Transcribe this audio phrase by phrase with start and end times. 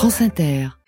[0.00, 0.79] France Inter.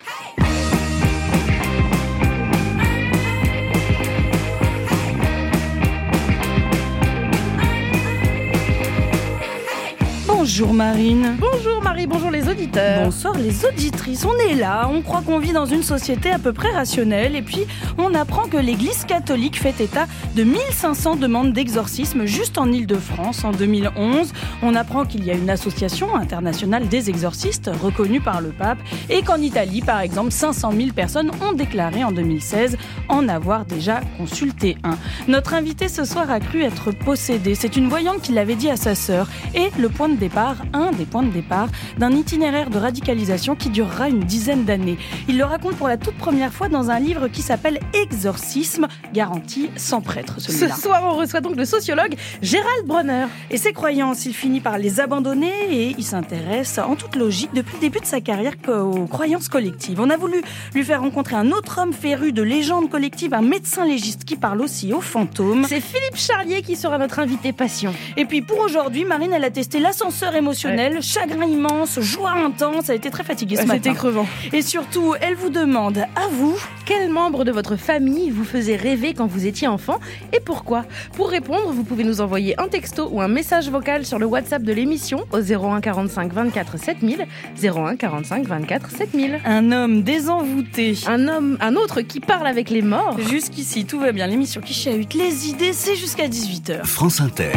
[10.43, 11.37] Bonjour Marine.
[11.39, 13.05] Bonjour Marie, bonjour les auditeurs.
[13.05, 14.25] Bonsoir les auditrices.
[14.25, 17.41] On est là, on croit qu'on vit dans une société à peu près rationnelle et
[17.41, 17.65] puis
[17.97, 20.05] on apprend que l'Église catholique fait état
[20.35, 24.33] de 1500 demandes d'exorcisme juste en Île-de-France en 2011.
[24.63, 28.79] On apprend qu'il y a une association internationale des exorcistes reconnue par le pape
[29.09, 34.01] et qu'en Italie par exemple 500 000 personnes ont déclaré en 2016 en avoir déjà
[34.17, 34.97] consulté un.
[35.29, 37.55] Notre invité ce soir a cru être possédé.
[37.55, 40.91] C'est une voyante qui l'avait dit à sa sœur et le point de départ un
[40.91, 44.97] des points de départ d'un itinéraire de radicalisation qui durera une dizaine d'années.
[45.27, 49.69] Il le raconte pour la toute première fois dans un livre qui s'appelle Exorcisme, garantie
[49.75, 50.39] sans prêtre.
[50.39, 53.27] Ce soir, on reçoit donc le sociologue Gérald Bronner.
[53.51, 57.75] Et ses croyances, il finit par les abandonner et il s'intéresse en toute logique depuis
[57.75, 59.99] le début de sa carrière aux croyances collectives.
[59.99, 60.41] On a voulu
[60.73, 64.61] lui faire rencontrer un autre homme féru de légende collective, un médecin légiste qui parle
[64.61, 65.65] aussi aux fantômes.
[65.67, 67.93] C'est Philippe Charlier qui sera notre invité passion.
[68.17, 72.85] Et puis pour aujourd'hui, Marine, elle a testé l'ascenseur émotionnel, chagrin immense, joie intense.
[72.85, 73.73] Ça a été très fatigué ce matin.
[73.75, 74.27] C'était crevant.
[74.51, 79.13] Et surtout, elle vous demande, à vous, quel membre de votre famille vous faisait rêver
[79.13, 79.99] quand vous étiez enfant
[80.31, 80.85] et pourquoi?
[81.15, 84.63] Pour répondre, vous pouvez nous envoyer un texto ou un message vocal sur le WhatsApp
[84.63, 87.25] de l'émission au 01 45 24 7000.
[87.61, 89.39] 01 45 24 7000.
[89.45, 90.97] Un homme désenvoûté.
[91.07, 93.17] Un homme, un autre qui parle avec les morts.
[93.29, 94.27] Jusqu'ici, tout va bien.
[94.27, 96.85] L'émission qui chahute les idées, c'est jusqu'à 18h.
[96.85, 97.51] France Inter.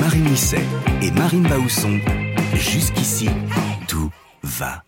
[0.00, 0.64] Marine Misset
[1.02, 2.00] et Marine Bausson.
[2.54, 3.28] Jusqu'ici,
[3.88, 4.10] tout
[4.42, 4.84] va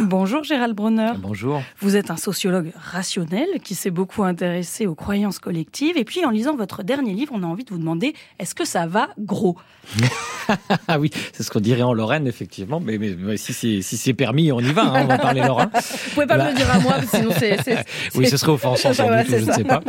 [0.00, 1.12] Bonjour Gérald Bronner.
[1.18, 1.62] Bonjour.
[1.78, 5.96] Vous êtes un sociologue rationnel qui s'est beaucoup intéressé aux croyances collectives.
[5.96, 8.64] Et puis en lisant votre dernier livre, on a envie de vous demander est-ce que
[8.64, 9.56] ça va gros?
[10.86, 12.80] Ah oui, c'est ce qu'on dirait en Lorraine, effectivement.
[12.80, 14.84] Mais, mais, si c'est si permis, on y va.
[14.84, 15.70] Hein, on va parler lorrain.
[15.74, 17.58] Vous pouvez pas me le dire à moi, sinon c'est.
[18.14, 19.82] oui, ce serait offensant sans doute, je ne sais pas.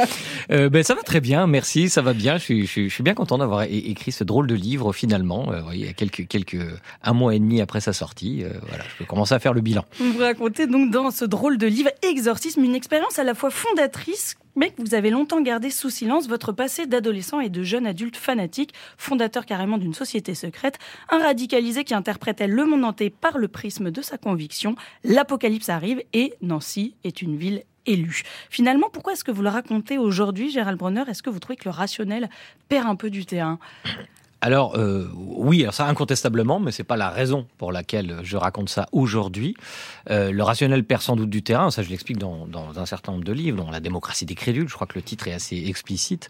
[0.52, 2.38] Euh, ben ça va très bien, merci, ça va bien.
[2.38, 5.52] Je suis, je suis, bien content d'avoir écrit ce drôle de livre finalement.
[5.52, 6.59] Euh, il y a quelques quelques
[7.03, 9.62] un mois et demi après sa sortie, euh, voilà, je peux commencer à faire le
[9.62, 9.85] bilan.
[9.97, 14.38] Vous racontez donc dans ce drôle de livre Exorcisme une expérience à la fois fondatrice
[14.59, 18.73] mais vous avez longtemps gardé sous silence votre passé d'adolescent et de jeune adulte fanatique,
[18.97, 20.79] fondateur carrément d'une société secrète,
[21.09, 24.75] un radicalisé qui interprétait le monde entier par le prisme de sa conviction.
[25.05, 28.23] L'apocalypse arrive et Nancy est une ville élue.
[28.49, 31.03] Finalement, pourquoi est-ce que vous le racontez aujourd'hui, Gérald Bronner?
[31.07, 32.29] Est-ce que vous trouvez que le rationnel
[32.67, 33.59] perd un peu du terrain?
[34.41, 38.69] Alors euh, oui, alors ça incontestablement, mais c'est pas la raison pour laquelle je raconte
[38.69, 39.55] ça aujourd'hui.
[40.09, 43.11] Euh, le rationnel perd sans doute du terrain, ça je l'explique dans, dans, un certain
[43.11, 45.66] nombre de livres, dans La démocratie des crédules, je crois que le titre est assez
[45.67, 46.29] explicite.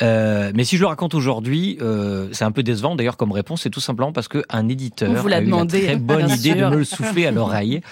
[0.00, 3.62] Euh, mais si je le raconte aujourd'hui, euh, c'est un peu décevant d'ailleurs comme réponse,
[3.62, 6.76] c'est tout simplement parce qu'un éditeur vous a eu la très bonne idée de me
[6.76, 7.82] le souffler à l'oreille.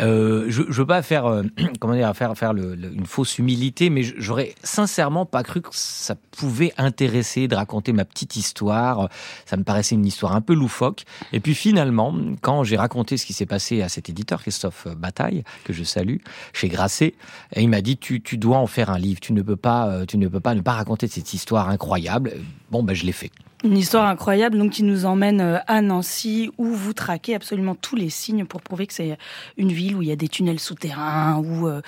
[0.00, 1.42] Euh, je, je veux pas faire, euh,
[1.80, 6.16] comment dire, faire faire le, une fausse humilité, mais j'aurais sincèrement pas cru que ça
[6.32, 9.03] pouvait intéresser de raconter ma petite histoire
[9.46, 11.04] ça me paraissait une histoire un peu loufoque.
[11.32, 15.44] Et puis finalement, quand j'ai raconté ce qui s'est passé à cet éditeur, Christophe Bataille,
[15.64, 16.18] que je salue,
[16.52, 17.14] chez Grasset,
[17.56, 19.20] il m'a dit tu, tu dois en faire un livre.
[19.20, 22.32] Tu ne peux pas, euh, tu ne peux pas ne pas raconter cette histoire incroyable.
[22.70, 23.30] Bon, ben je l'ai fait.
[23.64, 27.96] Une histoire incroyable donc qui nous emmène euh, à Nancy où vous traquez absolument tous
[27.96, 29.16] les signes pour prouver que c'est
[29.56, 31.80] une ville où il y a des tunnels souterrains, où, euh,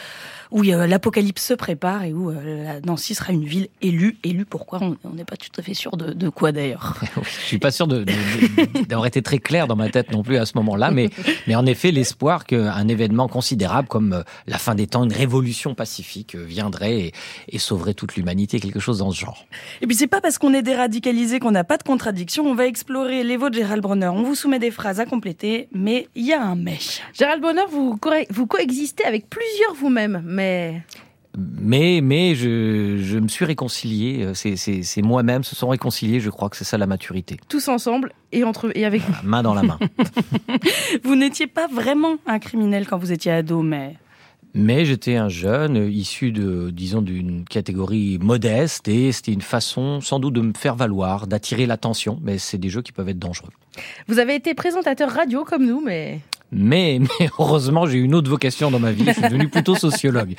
[0.51, 4.17] où l'apocalypse se prépare et où euh, Nancy sera une ville élue.
[4.25, 4.81] Élue pourquoi?
[5.05, 6.99] On n'est pas tout à fait sûr de, de quoi d'ailleurs.
[7.23, 10.53] Je suis pas sûr d'avoir été très clair dans ma tête non plus à ce
[10.55, 11.11] moment-là, mais,
[11.47, 16.37] mais en effet l'espoir qu'un événement considérable comme la fin des temps, une révolution pacifique
[16.37, 17.13] viendrait et,
[17.51, 19.45] et sauverait toute l'humanité, quelque chose dans ce genre.
[19.83, 22.45] Et puis c'est pas parce qu'on est déradicalisé qu'on a pas de contradiction.
[22.45, 24.09] On va explorer les vôtres, Gérald Bronner.
[24.09, 26.79] On vous soumet des phrases à compléter, mais il y a un mais.
[27.13, 27.99] Gérald Bronner, vous,
[28.31, 30.83] vous coexistez avec plusieurs vous-même, mais
[31.39, 34.25] mais mais je, je me suis réconcilié.
[34.25, 36.21] Euh, c'est moi-même se sont réconciliés.
[36.21, 37.39] Je crois que c'est ça la maturité.
[37.49, 39.79] Tous ensemble et entre et avec main dans la main.
[41.05, 43.97] vous n'étiez pas vraiment un criminel quand vous étiez ado, mais
[44.57, 50.19] mais j'étais un jeune issu de, disons, d'une catégorie modeste et c'était une façon sans
[50.19, 52.19] doute de me faire valoir, d'attirer l'attention.
[52.23, 53.51] Mais c'est des jeux qui peuvent être dangereux.
[54.09, 56.21] Vous avez été présentateur radio comme nous, mais
[56.53, 59.05] mais, mais, heureusement, j'ai une autre vocation dans ma vie.
[59.07, 60.35] Je suis devenu plutôt sociologue.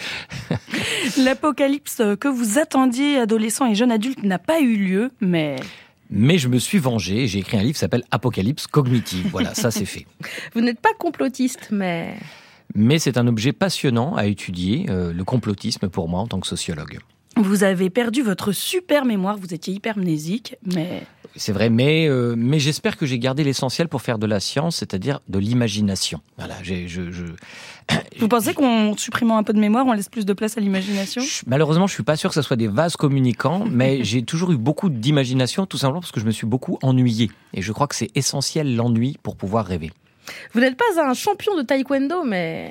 [1.17, 5.57] L'apocalypse que vous attendiez, adolescent et jeune adulte, n'a pas eu lieu, mais...
[6.09, 7.27] Mais je me suis vengé.
[7.27, 9.27] J'ai écrit un livre qui s'appelle Apocalypse cognitive.
[9.29, 10.07] Voilà, ça c'est fait.
[10.55, 12.15] Vous n'êtes pas complotiste, mais
[12.75, 16.47] mais c'est un objet passionnant à étudier, euh, le complotisme pour moi en tant que
[16.47, 16.99] sociologue.
[17.35, 21.03] Vous avez perdu votre super mémoire, vous étiez hypermnésique, mais...
[21.35, 24.77] C'est vrai, mais, euh, mais j'espère que j'ai gardé l'essentiel pour faire de la science,
[24.77, 26.19] c'est-à-dire de l'imagination.
[26.37, 27.01] Voilà, je, je,
[28.19, 31.21] Vous pensez qu'en supprimant un peu de mémoire, on laisse plus de place à l'imagination?
[31.45, 34.57] Malheureusement, je suis pas sûr que ce soit des vases communicants, mais j'ai toujours eu
[34.57, 37.29] beaucoup d'imagination, tout simplement parce que je me suis beaucoup ennuyé.
[37.53, 39.91] Et je crois que c'est essentiel l'ennui pour pouvoir rêver.
[40.53, 42.69] Vous n'êtes pas un champion de taekwondo, mais...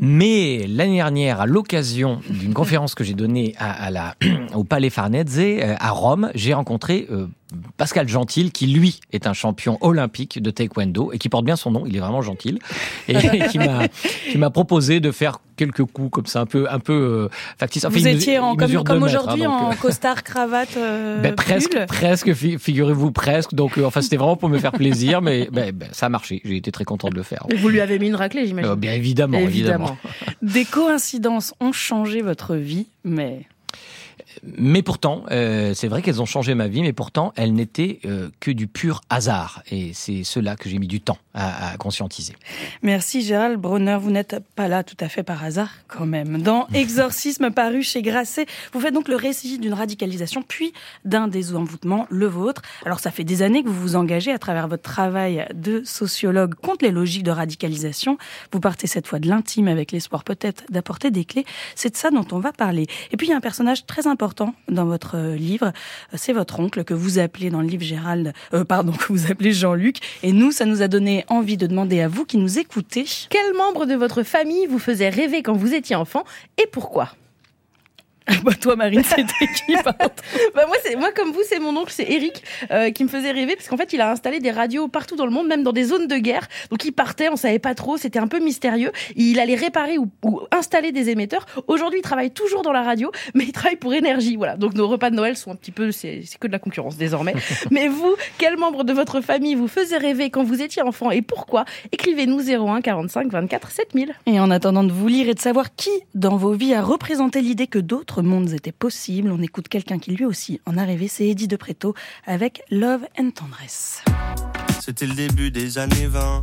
[0.00, 3.54] Mais l'année dernière, à l'occasion d'une conférence que j'ai donnée
[4.54, 7.28] au Palais Farnese euh, à Rome, j'ai rencontré euh,
[7.76, 11.70] Pascal Gentil, qui lui est un champion olympique de taekwondo et qui porte bien son
[11.70, 12.58] nom, il est vraiment gentil,
[13.08, 13.14] et
[14.30, 17.84] qui m'a proposé de faire quelques coups comme ça, un peu, un peu euh, factice.
[17.84, 23.12] Vous étiez en, comme, aujourd'hui hein, en euh, costard, cravate, euh, ben, Presque, presque figurez-vous
[23.12, 23.54] presque.
[23.54, 26.40] Donc, enfin, c'était vraiment pour me faire plaisir, mais ben, ben, ça a marché.
[26.44, 27.46] J'ai été très content de le faire.
[27.50, 28.74] Et vous lui avez mis une raclée, j'imagine.
[28.74, 29.96] bien évidemment, évidemment.
[30.42, 33.46] Des coïncidences ont changé votre vie, mais
[34.42, 38.30] mais pourtant, euh, c'est vrai qu'elles ont changé ma vie, mais pourtant, elles n'étaient euh,
[38.40, 39.62] que du pur hasard.
[39.70, 42.34] Et c'est cela que j'ai mis du temps à, à, conscientiser.
[42.82, 46.40] Merci Gérald Bronner, vous n'êtes pas là tout à fait par hasard quand même.
[46.40, 50.72] Dans Exorcisme paru chez Grasset, vous faites donc le récit d'une radicalisation, puis
[51.04, 52.62] d'un désenvoûtement, le vôtre.
[52.86, 56.54] Alors ça fait des années que vous vous engagez à travers votre travail de sociologue
[56.54, 58.18] contre les logiques de radicalisation.
[58.52, 61.44] Vous partez cette fois de l'intime avec l'espoir peut-être d'apporter des clés.
[61.74, 62.86] C'est de ça dont on va parler.
[63.10, 65.72] Et puis il y a un personnage très important dans votre livre.
[66.14, 69.52] C'est votre oncle que vous appelez dans le livre Gérald, euh, pardon, que vous appelez
[69.52, 69.98] Jean-Luc.
[70.22, 73.04] Et nous, ça nous a donné envie de demander à vous qui nous écoutez.
[73.30, 76.24] Quel membre de votre famille vous faisait rêver quand vous étiez enfant
[76.62, 77.10] et pourquoi?
[78.42, 82.10] bah toi Marine, c'était qui bah moi, c'est moi comme vous, c'est mon oncle, c'est
[82.10, 85.14] Eric euh, qui me faisait rêver parce qu'en fait, il a installé des radios partout
[85.14, 86.48] dans le monde, même dans des zones de guerre.
[86.70, 88.92] Donc il partait, on savait pas trop, c'était un peu mystérieux.
[89.14, 91.44] Il allait réparer ou, ou installer des émetteurs.
[91.68, 94.36] Aujourd'hui, il travaille toujours dans la radio, mais il travaille pour énergie.
[94.36, 94.56] Voilà.
[94.56, 97.34] Donc nos repas de Noël sont un petit peu, c'est que de la concurrence désormais.
[97.70, 101.20] mais vous, quel membre de votre famille vous faisait rêver quand vous étiez enfant et
[101.20, 101.66] pourquoi?
[101.92, 104.14] Écrivez-nous 01 45 24 7000.
[104.24, 107.42] Et en attendant de vous lire et de savoir qui dans vos vies a représenté
[107.42, 109.30] l'idée que d'autres mondes étaient possibles.
[109.30, 111.94] On écoute quelqu'un qui lui aussi en a rêvé, c'est Eddie de Preto
[112.26, 114.02] avec Love and Tendresse.
[114.80, 116.42] C'était le début des années 20,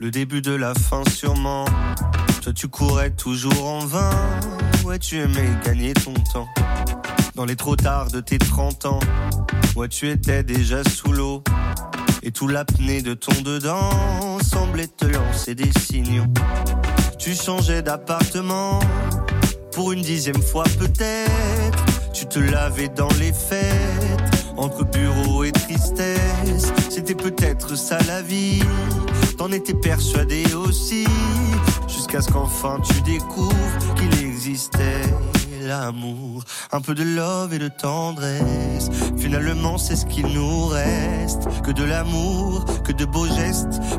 [0.00, 1.64] le début de la fin sûrement.
[2.42, 4.10] Toi tu courais toujours en vain,
[4.84, 6.48] ouais tu aimais gagner ton temps.
[7.34, 9.00] Dans les trop tard de tes 30 ans,
[9.76, 11.42] ouais tu étais déjà sous l'eau.
[12.22, 16.24] Et tout l'apnée de ton dedans semblait te lancer des signaux.
[17.18, 18.80] Tu changeais d'appartement,
[19.74, 21.84] pour une dixième fois peut-être.
[22.12, 26.72] Tu te lavais dans les fêtes, entre bureau et tristesse.
[26.88, 28.62] C'était peut-être ça la vie,
[29.36, 31.06] t'en étais persuadé aussi.
[31.88, 35.02] Jusqu'à ce qu'enfin tu découvres qu'il existait
[35.66, 38.90] l'amour, un peu de love et de tendresse.
[39.16, 43.80] Finalement, c'est ce qu'il nous reste, que de l'amour, que de beaux gestes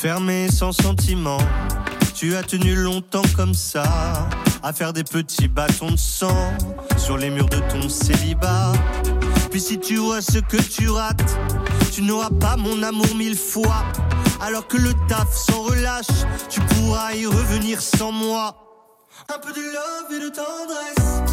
[0.00, 1.36] Fermé sans sentiment,
[2.14, 3.84] tu as tenu longtemps comme ça,
[4.62, 6.54] à faire des petits bâtons de sang
[6.96, 8.72] sur les murs de ton célibat.
[9.50, 11.38] Puis si tu vois ce que tu rates,
[11.92, 13.84] tu n'auras pas mon amour mille fois.
[14.40, 16.06] Alors que le taf s'en relâche,
[16.48, 18.56] tu pourras y revenir sans moi.
[19.28, 21.29] Un peu de love et de tendresse.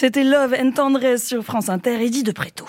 [0.00, 2.64] C'était Love and Tendresse sur France Inter, Eddie de Préto.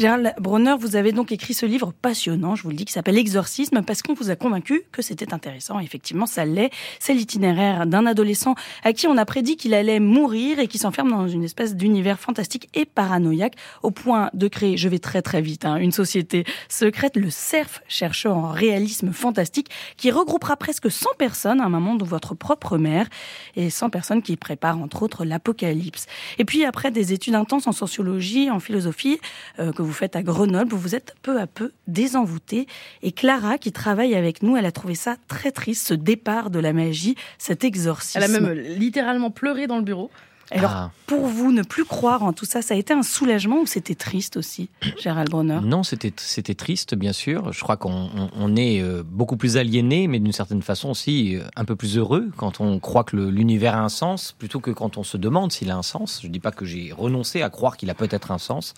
[0.00, 3.18] Gérald Bronner, vous avez donc écrit ce livre passionnant, je vous le dis, qui s'appelle
[3.18, 5.78] Exorcisme, parce qu'on vous a convaincu que c'était intéressant.
[5.78, 6.70] Effectivement, ça l'est.
[6.98, 11.10] C'est l'itinéraire d'un adolescent à qui on a prédit qu'il allait mourir et qui s'enferme
[11.10, 15.42] dans une espèce d'univers fantastique et paranoïaque, au point de créer, je vais très très
[15.42, 21.10] vite, hein, une société secrète, le CERF, chercheur en réalisme fantastique, qui regroupera presque 100
[21.18, 23.06] personnes à un moment de votre propre mère,
[23.54, 26.06] et 100 personnes qui préparent entre autres l'apocalypse.
[26.38, 29.20] Et puis après des études intenses en sociologie, en philosophie,
[29.58, 32.66] euh, que vous faites à Grenoble, vous vous êtes peu à peu désenvoûté.
[33.02, 36.58] Et Clara, qui travaille avec nous, elle a trouvé ça très triste, ce départ de
[36.58, 38.18] la magie, cet exorcisme.
[38.22, 40.10] Elle a même littéralement pleuré dans le bureau.
[40.52, 40.90] Alors, ah.
[41.06, 43.94] pour vous, ne plus croire en tout ça, ça a été un soulagement ou c'était
[43.94, 44.68] triste aussi,
[45.00, 45.60] Gérald Bronner?
[45.62, 47.52] Non, c'était c'était triste, bien sûr.
[47.52, 51.64] Je crois qu'on est euh, beaucoup plus aliéné, mais d'une certaine façon aussi euh, un
[51.64, 55.04] peu plus heureux quand on croit que l'univers a un sens, plutôt que quand on
[55.04, 56.20] se demande s'il a un sens.
[56.22, 58.74] Je ne dis pas que j'ai renoncé à croire qu'il a peut-être un sens.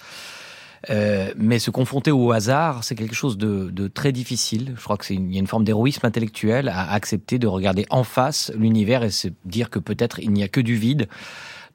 [0.90, 4.74] Euh, mais se confronter au hasard, c'est quelque chose de, de, très difficile.
[4.76, 8.50] Je crois qu'il y a une forme d'héroïsme intellectuel à accepter de regarder en face
[8.56, 11.08] l'univers et se dire que peut-être il n'y a que du vide.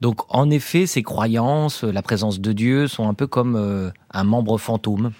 [0.00, 4.24] Donc en effet, ces croyances, la présence de Dieu sont un peu comme euh, un
[4.24, 5.12] membre fantôme.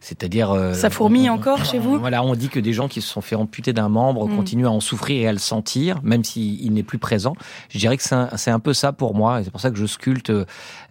[0.00, 0.52] C'est-à-dire.
[0.52, 3.20] Euh, ça fourmille encore chez vous Voilà, on dit que des gens qui se sont
[3.20, 4.36] fait amputer d'un membre mm.
[4.36, 7.34] continuent à en souffrir et à le sentir, même s'il n'est plus présent.
[7.70, 9.86] Je dirais que c'est un, peu ça pour moi, et c'est pour ça que je
[9.86, 10.44] sculpte euh,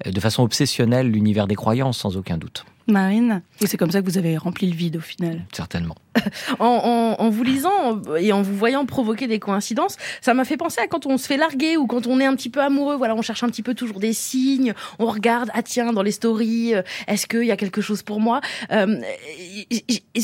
[0.05, 2.65] de façon obsessionnelle l'univers des croyances, sans aucun doute.
[2.87, 5.45] Marine, et c'est comme ça que vous avez rempli le vide au final.
[5.51, 5.95] Certainement.
[6.59, 10.87] en, vous lisant et en vous voyant provoquer des coïncidences, ça m'a fait penser à
[10.87, 12.95] quand on se fait larguer ou quand on est un petit peu amoureux.
[12.95, 14.73] Voilà, on cherche un petit peu toujours des signes.
[14.99, 18.19] On regarde, ah tiens, dans les stories, euh, est-ce qu'il y a quelque chose pour
[18.19, 18.41] moi
[18.71, 18.99] euh,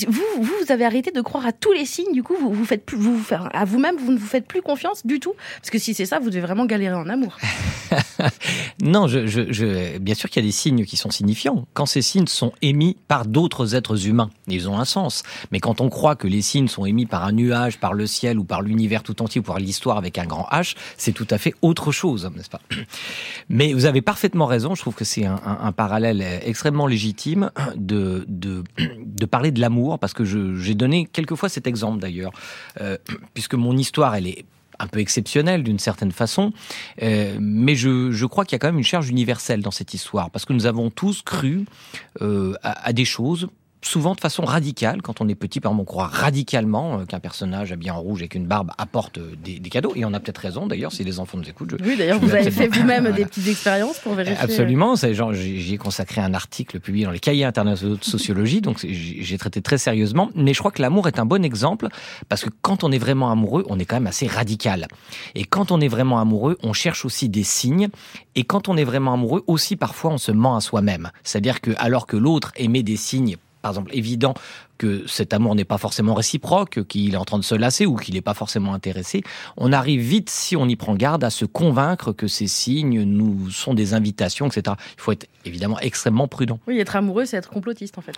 [0.08, 2.14] vous, vous, avez arrêté de croire à tous les signes.
[2.14, 5.06] Du coup, vous vous faites plus, vous, à vous-même, vous ne vous faites plus confiance
[5.06, 5.34] du tout.
[5.58, 7.38] Parce que si c'est ça, vous devez vraiment galérer en amour.
[8.82, 11.66] non, je, je, bien sûr qu'il y a des signes qui sont signifiants.
[11.74, 15.24] Quand ces signes sont émis par d'autres êtres humains, ils ont un sens.
[15.52, 18.40] Mais quand on croit que les signes sont émis par un nuage, par le ciel
[18.40, 21.38] ou par l'univers tout entier ou par l'histoire avec un grand H, c'est tout à
[21.38, 22.62] fait autre chose, n'est-ce pas?
[23.50, 24.76] Mais vous avez parfaitement raison.
[24.76, 30.24] Je trouve que c'est un, parallèle extrêmement légitime de, de, parler de l'amour, parce que
[30.24, 32.32] j'ai donné quelquefois cet exemple d'ailleurs,
[32.82, 32.98] euh,
[33.34, 34.46] puisque mon histoire, elle est
[34.84, 36.52] un peu exceptionnelle d'une certaine façon,
[37.02, 39.94] euh, mais je, je crois qu'il y a quand même une charge universelle dans cette
[39.94, 41.66] histoire, parce que nous avons tous cru
[42.22, 43.48] euh, à, des choses
[43.86, 45.02] souvent de façon radicale.
[45.02, 48.22] Quand on est petit, par exemple, on croit radicalement euh, qu'un personnage habillé en rouge
[48.22, 49.94] et qu'une barbe apporte euh, des, cadeaux.
[49.96, 51.76] Et on a peut-être raison, d'ailleurs, si les enfants nous écoutent.
[51.84, 54.44] oui, d'ailleurs, vous avez fait vous-même des petites expériences pour vérifier.
[54.44, 54.96] Absolument.
[54.96, 59.62] J'y ai consacré un article publié dans les cahiers internationaux de sociologie, donc j'ai traité
[59.62, 60.30] très sérieusement.
[60.36, 61.88] Mais je crois que l'amour est un bon exemple,
[62.30, 64.88] parce que quand on est vraiment amoureux, on est quand même assez radical.
[65.36, 67.90] Et quand on est vraiment amoureux, on cherche aussi des signes.
[68.36, 71.12] Et quand on est vraiment amoureux, aussi parfois, on se ment à soi-même.
[71.24, 74.36] C'est-à-dire que alors que l'autre émet des signes par exemple évident
[74.84, 77.96] que cet amour n'est pas forcément réciproque, qu'il est en train de se lasser ou
[77.96, 79.24] qu'il n'est pas forcément intéressé,
[79.56, 83.50] on arrive vite, si on y prend garde, à se convaincre que ces signes nous
[83.50, 84.76] sont des invitations, etc.
[84.98, 86.60] Il faut être évidemment extrêmement prudent.
[86.68, 88.16] Oui, être amoureux, c'est être complotiste en fait.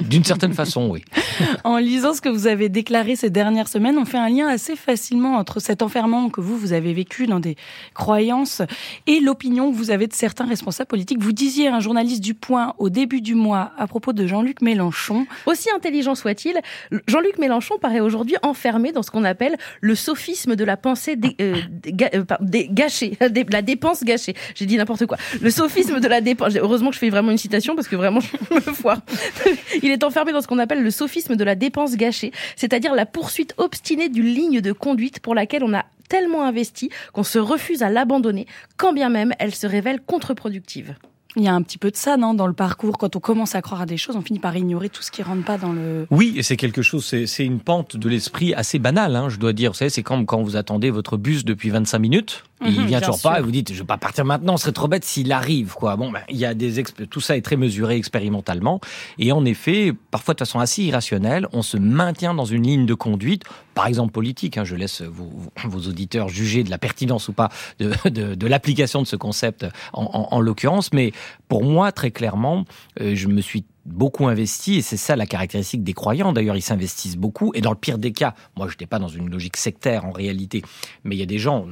[0.00, 1.04] D'une certaine façon, oui.
[1.64, 4.74] en lisant ce que vous avez déclaré ces dernières semaines, on fait un lien assez
[4.74, 7.54] facilement entre cet enfermement que vous, vous avez vécu dans des
[7.94, 8.62] croyances
[9.06, 11.22] et l'opinion que vous avez de certains responsables politiques.
[11.22, 14.60] Vous disiez à un journaliste du Point au début du mois à propos de Jean-Luc
[14.60, 15.26] Mélenchon.
[15.46, 16.60] Aussi intelligent soit-il,
[17.06, 21.56] Jean-Luc Mélenchon paraît aujourd'hui enfermé dans ce qu'on appelle le sophisme de la pensée euh,
[21.86, 22.24] euh,
[22.70, 24.34] gâchée, la dépense gâchée.
[24.54, 25.16] J'ai dit n'importe quoi.
[25.40, 26.56] Le sophisme de la dépense.
[26.56, 29.00] Heureusement que je fais vraiment une citation parce que vraiment je me foire.
[29.82, 33.06] Il est enfermé dans ce qu'on appelle le sophisme de la dépense gâchée, c'est-à-dire la
[33.06, 37.82] poursuite obstinée d'une ligne de conduite pour laquelle on a tellement investi qu'on se refuse
[37.82, 40.94] à l'abandonner, quand bien même elle se révèle contre-productive.
[41.36, 42.98] Il y a un petit peu de ça, non, dans le parcours.
[42.98, 45.22] Quand on commence à croire à des choses, on finit par ignorer tout ce qui
[45.22, 46.06] rentre pas dans le.
[46.10, 49.52] Oui, et c'est quelque chose, c'est une pente de l'esprit assez banale, hein, je dois
[49.52, 49.70] dire.
[49.70, 53.00] Vous savez, c'est comme quand vous attendez votre bus depuis 25 minutes, il mhm, vient
[53.00, 55.32] toujours pas, et vous dites, je vais pas partir maintenant, ce serait trop bête s'il
[55.32, 55.96] arrive, quoi.
[55.96, 58.80] Bon, ben, il y a des tout ça est très mesuré expérimentalement,
[59.18, 62.94] et en effet, parfois de façon assez irrationnelle, on se maintient dans une ligne de
[62.94, 64.58] conduite, par exemple politique.
[64.58, 65.30] Hein, je laisse vos,
[65.64, 70.92] vos, auditeurs juger de la pertinence ou pas de, l'application de ce concept en l'occurrence,
[70.92, 71.12] mais
[71.48, 72.64] pour moi, très clairement,
[73.00, 76.32] euh, je me suis beaucoup investi et c'est ça la caractéristique des croyants.
[76.32, 79.08] D'ailleurs, ils s'investissent beaucoup et dans le pire des cas, moi, je n'étais pas dans
[79.08, 80.62] une logique sectaire en réalité,
[81.04, 81.66] mais il y a des gens,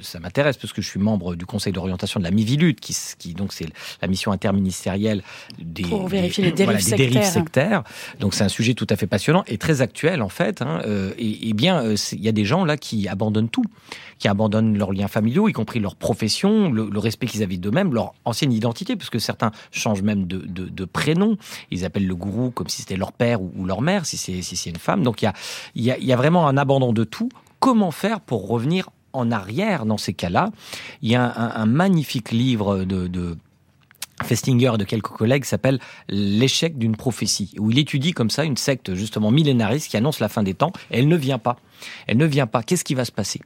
[0.00, 3.34] ça m'intéresse parce que je suis membre du conseil d'orientation de la Mivilude, qui, qui
[3.34, 3.66] donc c'est
[4.02, 5.22] la mission interministérielle
[5.58, 7.82] des, Pour vérifier les dérives, sectaires.
[8.20, 10.62] Donc c'est un sujet tout à fait passionnant et très actuel en fait.
[10.62, 13.64] Hein, euh, et, bien, euh, il y a des gens là qui abandonnent tout,
[14.18, 18.14] qui abandonnent leurs liens familiaux, y compris leur profession, le, respect qu'ils avaient d'eux-mêmes, leur
[18.24, 21.36] ancienne identité, puisque certains changent même de, de, de prénom.
[21.70, 24.68] Ils appellent le gourou comme si c'était leur père ou, leur mère, si c'est si
[24.68, 25.02] une femme.
[25.02, 27.28] Donc il y a, y, y a vraiment un abandon de tout.
[27.60, 30.50] Comment faire pour revenir en arrière dans ces cas-là?
[31.02, 33.36] Il y a un, magnifique livre de, de
[34.22, 38.94] Festinger de quelques collègues s'appelle L'échec d'une prophétie, où il étudie comme ça une secte
[38.94, 41.56] justement millénariste qui annonce la fin des temps, et elle ne vient pas.
[42.06, 42.62] Elle ne vient pas.
[42.62, 43.40] Qu'est-ce qui va se passer?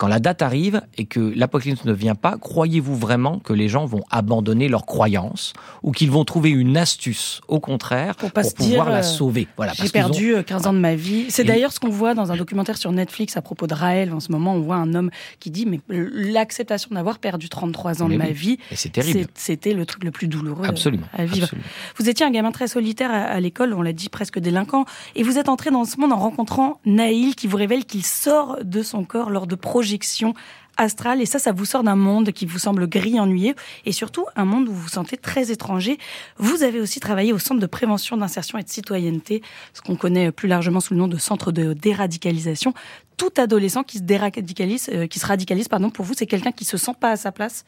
[0.00, 3.84] Quand la date arrive et que l'apocalypse ne vient pas, croyez-vous vraiment que les gens
[3.84, 5.52] vont abandonner leurs croyances
[5.82, 9.46] ou qu'ils vont trouver une astuce, au contraire, pour, pouvoir la euh, sauver?
[9.58, 11.26] Voilà, J'ai perdu 15 euh, ans de ma vie.
[11.28, 14.14] C'est d'ailleurs ce qu'on voit dans un documentaire sur Netflix à propos de Raël.
[14.14, 18.08] En ce moment, on voit un homme qui dit mais l'acceptation d'avoir perdu 33 ans
[18.08, 21.50] de ma vie, c'était le truc le plus douloureux absolument, à vivre.
[21.98, 25.36] Vous étiez un gamin très solitaire à, l'école, on l'a dit presque délinquant, et vous
[25.36, 29.04] êtes entré dans ce monde en rencontrant Naïl qui vous révèle qu'il sort de son
[29.04, 29.89] corps lors de projets
[30.80, 33.54] astrale et ça, ça vous sort d'un monde qui vous semble gris, ennuyeux
[33.84, 35.98] et surtout un monde où vous vous sentez très étranger.
[36.38, 39.42] Vous avez aussi travaillé au Centre de prévention d'insertion et de citoyenneté,
[39.74, 42.72] ce qu'on connaît plus largement sous le nom de Centre de déradicalisation.
[43.16, 46.64] Tout adolescent qui se déradicalise, euh, qui se radicalise, pardon, pour vous, c'est quelqu'un qui
[46.64, 47.66] se sent pas à sa place?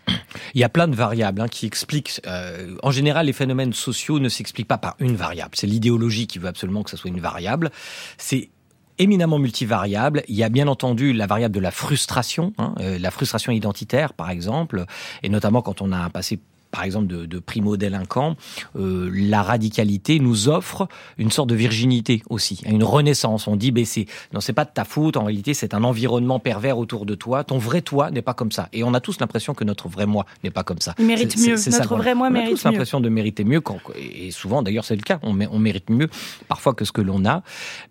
[0.55, 2.23] Il y a plein de variables hein, qui expliquent.
[2.27, 5.51] Euh, en général, les phénomènes sociaux ne s'expliquent pas par une variable.
[5.55, 7.71] C'est l'idéologie qui veut absolument que ce soit une variable.
[8.17, 8.49] C'est
[8.99, 10.23] éminemment multivariable.
[10.29, 14.13] Il y a bien entendu la variable de la frustration, hein, euh, la frustration identitaire
[14.13, 14.85] par exemple,
[15.23, 16.41] et notamment quand on a un passé
[16.73, 18.37] par exemple de, de primo-délinquants,
[18.77, 20.89] euh, la radicalité nous offre
[21.19, 23.47] une sorte de virginité aussi, une renaissance.
[23.47, 25.17] On dit, ben c'est non, c'est pas de ta faute.
[25.17, 27.45] En réalité, c'est un environnement pervers autour de toi.
[27.45, 28.69] Ton vrai toi n'est pas comme ça.
[28.73, 30.95] Et on a tous l'impression que notre vrai moi n'est pas comme ça.
[30.99, 31.57] Il mérite mieux.
[31.71, 32.53] notre vrai moi mérite mieux.
[32.53, 33.61] On a tous l'impression de mériter mieux.
[33.61, 35.21] Quand, et souvent, d'ailleurs, c'est le cas.
[35.23, 36.09] On, on mérite mieux
[36.49, 37.43] parfois que ce que l'on a.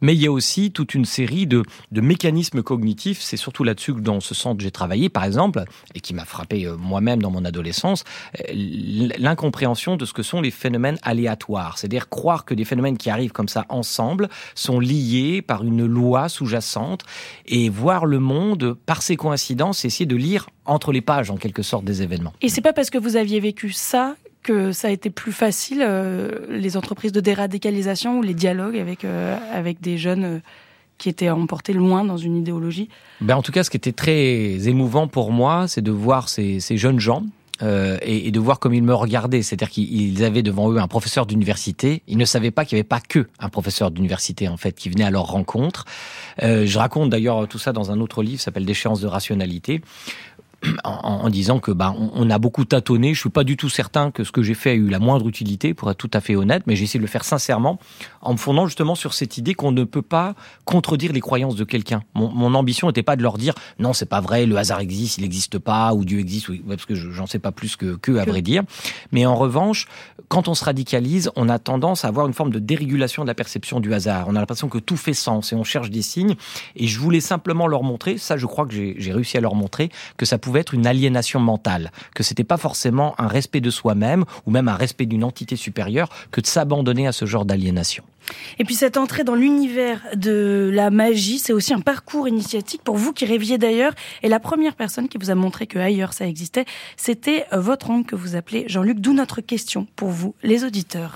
[0.01, 3.21] Mais il y a aussi toute une série de, de mécanismes cognitifs.
[3.21, 6.65] C'est surtout là-dessus que dans ce centre j'ai travaillé, par exemple, et qui m'a frappé
[6.65, 8.03] euh, moi-même dans mon adolescence
[8.39, 11.77] euh, l'incompréhension de ce que sont les phénomènes aléatoires.
[11.77, 16.29] C'est-à-dire croire que des phénomènes qui arrivent comme ça ensemble sont liés par une loi
[16.29, 17.03] sous-jacente
[17.45, 21.63] et voir le monde par ces coïncidences, essayer de lire entre les pages en quelque
[21.63, 22.33] sorte des événements.
[22.41, 25.83] Et c'est pas parce que vous aviez vécu ça que ça a été plus facile,
[25.85, 30.39] euh, les entreprises de déradicalisation ou les dialogues avec, euh, avec des jeunes euh,
[30.97, 32.89] qui étaient emportés loin dans une idéologie?
[33.21, 36.59] Ben En tout cas, ce qui était très émouvant pour moi, c'est de voir ces,
[36.59, 37.23] ces jeunes gens
[37.63, 39.41] euh, et, et, de voir comme ils me regardaient.
[39.41, 42.01] C'est-à-dire qu'ils avaient devant eux un professeur d'université.
[42.07, 44.89] Ils ne savaient pas qu'il n'y avait pas que un professeur d'université en fait qui
[44.89, 45.85] venait à leur rencontre.
[46.43, 49.81] Euh, je raconte d'ailleurs tout ça dans un autre livre, s'appelle Déchéance de rationalité,
[50.83, 53.13] en, disant que bah, on, a beaucoup tâtonné.
[53.13, 55.27] Je suis pas du tout certain que ce que j'ai fait a eu la moindre
[55.27, 57.79] utilité, pour être tout à fait honnête, mais j'ai essayé de le faire sincèrement,
[58.21, 61.63] en me fondant justement sur cette idée qu'on ne peut pas contredire les croyances de
[61.63, 62.03] quelqu'un.
[62.13, 65.17] Mon, mon ambition n'était pas de leur dire non, c'est pas vrai, le hasard existe,
[65.17, 68.17] il n'existe pas, ou Dieu existe, oui, parce que j'en sais pas plus que, que
[68.17, 68.63] à vrai dire.
[69.11, 69.87] Mais en revanche,
[70.27, 73.35] quand on se radicalise, on a tendance à avoir une forme de dérégulation de la
[73.35, 74.25] perception du hasard.
[74.27, 76.35] On a l'impression que tout fait sens et on cherche des signes.
[76.75, 79.89] Et je voulais simplement leur montrer, ça je crois que j'ai réussi à leur montrer,
[80.17, 83.69] que ça pouvait pouvait être une aliénation mentale, que c'était pas forcément un respect de
[83.69, 88.03] soi-même ou même un respect d'une entité supérieure que de s'abandonner à ce genre d'aliénation.
[88.59, 92.97] Et puis cette entrée dans l'univers de la magie, c'est aussi un parcours initiatique pour
[92.97, 93.93] vous qui rêviez d'ailleurs.
[94.23, 96.65] Et la première personne qui vous a montré que ailleurs ça existait,
[96.97, 98.99] c'était votre oncle que vous appelez Jean-Luc.
[98.99, 101.15] D'où notre question pour vous, les auditeurs.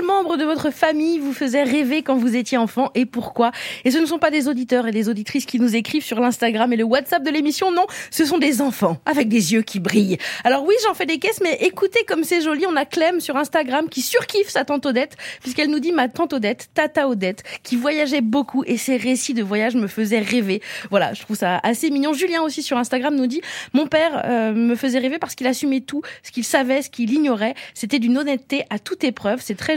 [0.00, 3.52] Membre de votre famille vous faisait rêver quand vous étiez enfant et pourquoi?
[3.84, 6.72] Et ce ne sont pas des auditeurs et des auditrices qui nous écrivent sur l'Instagram
[6.72, 10.18] et le WhatsApp de l'émission, non, ce sont des enfants avec des yeux qui brillent.
[10.44, 13.36] Alors oui, j'en fais des caisses, mais écoutez comme c'est joli, on a Clem sur
[13.36, 17.76] Instagram qui surkiffe sa tante Odette, puisqu'elle nous dit ma tante Odette, Tata Odette, qui
[17.76, 20.62] voyageait beaucoup et ses récits de voyage me faisaient rêver.
[20.90, 22.12] Voilà, je trouve ça assez mignon.
[22.12, 23.40] Julien aussi sur Instagram nous dit
[23.72, 27.12] mon père euh, me faisait rêver parce qu'il assumait tout, ce qu'il savait, ce qu'il
[27.12, 27.54] ignorait.
[27.74, 29.40] C'était d'une honnêteté à toute épreuve.
[29.42, 29.76] C'est très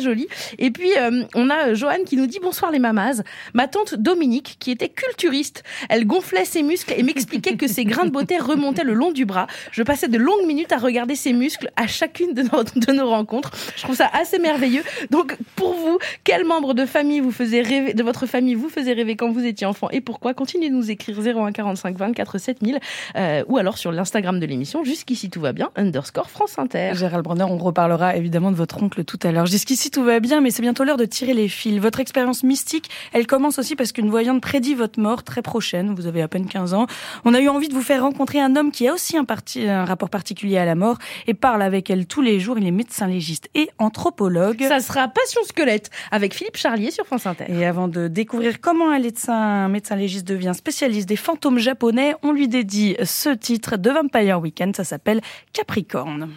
[0.57, 3.21] Et puis, euh, on a euh, Joanne qui nous dit bonsoir les mamas.
[3.53, 8.05] Ma tante Dominique, qui était culturiste, elle gonflait ses muscles et m'expliquait que ses grains
[8.05, 9.47] de beauté remontaient le long du bras.
[9.71, 12.43] Je passais de longues minutes à regarder ses muscles à chacune de
[12.91, 13.51] nos, rencontres.
[13.75, 14.83] Je trouve ça assez merveilleux.
[15.11, 18.93] Donc, pour vous, quel membre de famille vous faisait rêver, de votre famille vous faisait
[18.93, 20.33] rêver quand vous étiez enfant et pourquoi?
[20.33, 22.79] Continuez de nous écrire 0145 24 7000
[23.15, 24.83] euh, ou alors sur l'Instagram de l'émission.
[24.83, 26.91] Jusqu'ici tout va bien, underscore France Inter.
[26.93, 29.45] Gérald Brenner, on reparlera évidemment de votre oncle tout à l'heure.
[29.45, 31.79] Jusqu'ici tout va bien, mais c'est bientôt l'heure de tirer les fils.
[31.79, 35.95] Votre expérience mystique, elle commence aussi parce qu'une voyante prédit votre mort très prochaine.
[35.95, 36.85] Vous avez à peine 15 ans.
[37.23, 39.25] On a eu envie de vous faire rencontrer un homme qui a aussi un,
[39.69, 42.57] un rapport particulier à la mort et parle avec elle tous les jours.
[42.59, 44.65] Il est médecin légiste et anthropologue.
[44.67, 47.45] Ça sera Passion Squelette avec Philippe Charlier sur France Inter.
[47.47, 52.33] Et avant de découvrir comment un médecin, médecin légiste devient spécialiste des fantômes japonais, on
[52.33, 54.75] lui dédie ce titre de Vampire Weekend.
[54.75, 55.21] Ça s'appelle
[55.53, 56.31] Capricorne.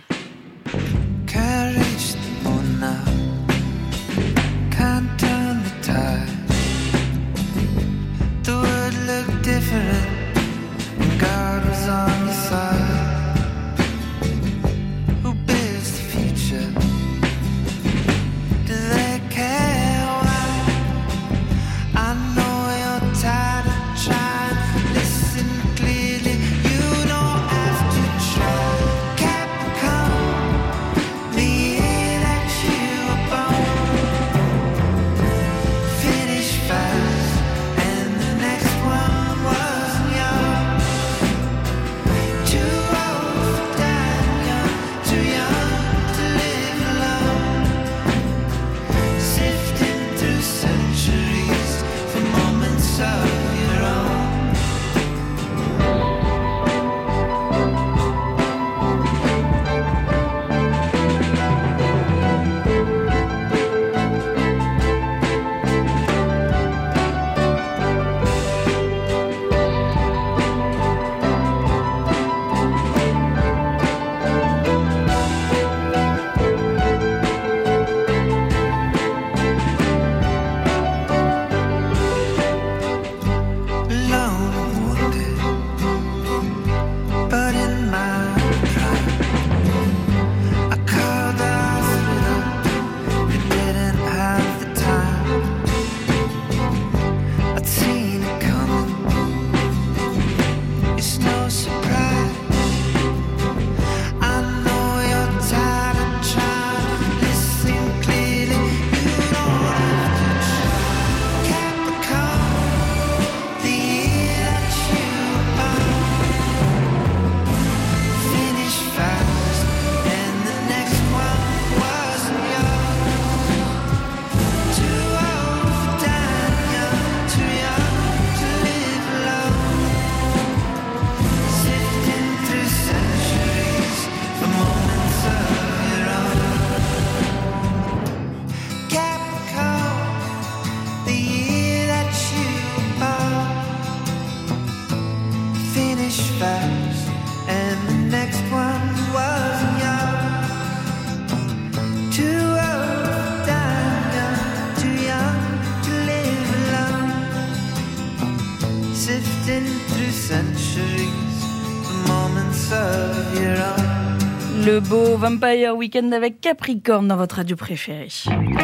[164.66, 168.08] Le beau Vampire Weekend avec Capricorne dans votre radio préférée.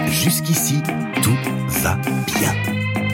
[0.08, 0.82] Jusqu'ici,
[1.22, 1.36] tout
[1.82, 1.96] va
[2.26, 2.52] bien.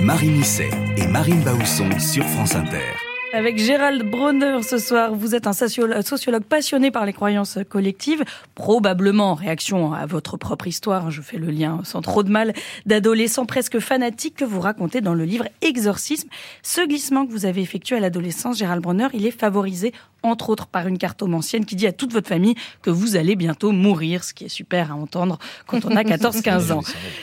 [0.02, 3.09] Marie Misset et Marine Bausson sur France Inter.
[3.32, 8.24] Avec Gérald Bronner ce soir, vous êtes un sociologue passionné par les croyances collectives,
[8.56, 12.52] probablement en réaction à votre propre histoire, je fais le lien sans trop de mal,
[12.86, 16.28] d'adolescents presque fanatiques que vous racontez dans le livre Exorcisme.
[16.62, 20.66] Ce glissement que vous avez effectué à l'adolescence, Gérald Bronner, il est favorisé entre autres
[20.66, 24.34] par une cartomancienne qui dit à toute votre famille que vous allez bientôt mourir, ce
[24.34, 26.82] qui est super à entendre quand on a 14-15 ans.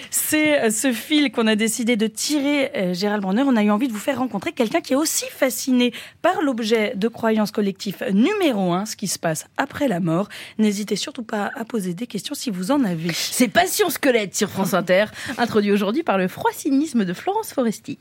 [0.09, 3.43] C'est euh, ce fil qu'on a décidé de tirer, euh, Gérald Bronner.
[3.43, 6.93] On a eu envie de vous faire rencontrer quelqu'un qui est aussi fasciné par l'objet
[6.95, 10.29] de croyance collective numéro un, ce qui se passe après la mort.
[10.57, 13.11] N'hésitez surtout pas à poser des questions si vous en avez.
[13.13, 15.05] C'est Passion Squelette sur France Inter,
[15.37, 17.97] introduit aujourd'hui par le froid cynisme de Florence Foresti.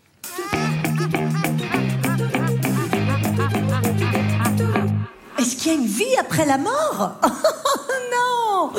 [5.47, 8.73] Est-ce qu'il y a une vie après la mort Non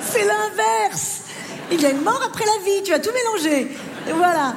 [0.00, 1.20] C'est l'inverse
[1.70, 3.76] Il y a une mort après la vie, tu as tout mélangé.
[4.06, 4.54] Voilà.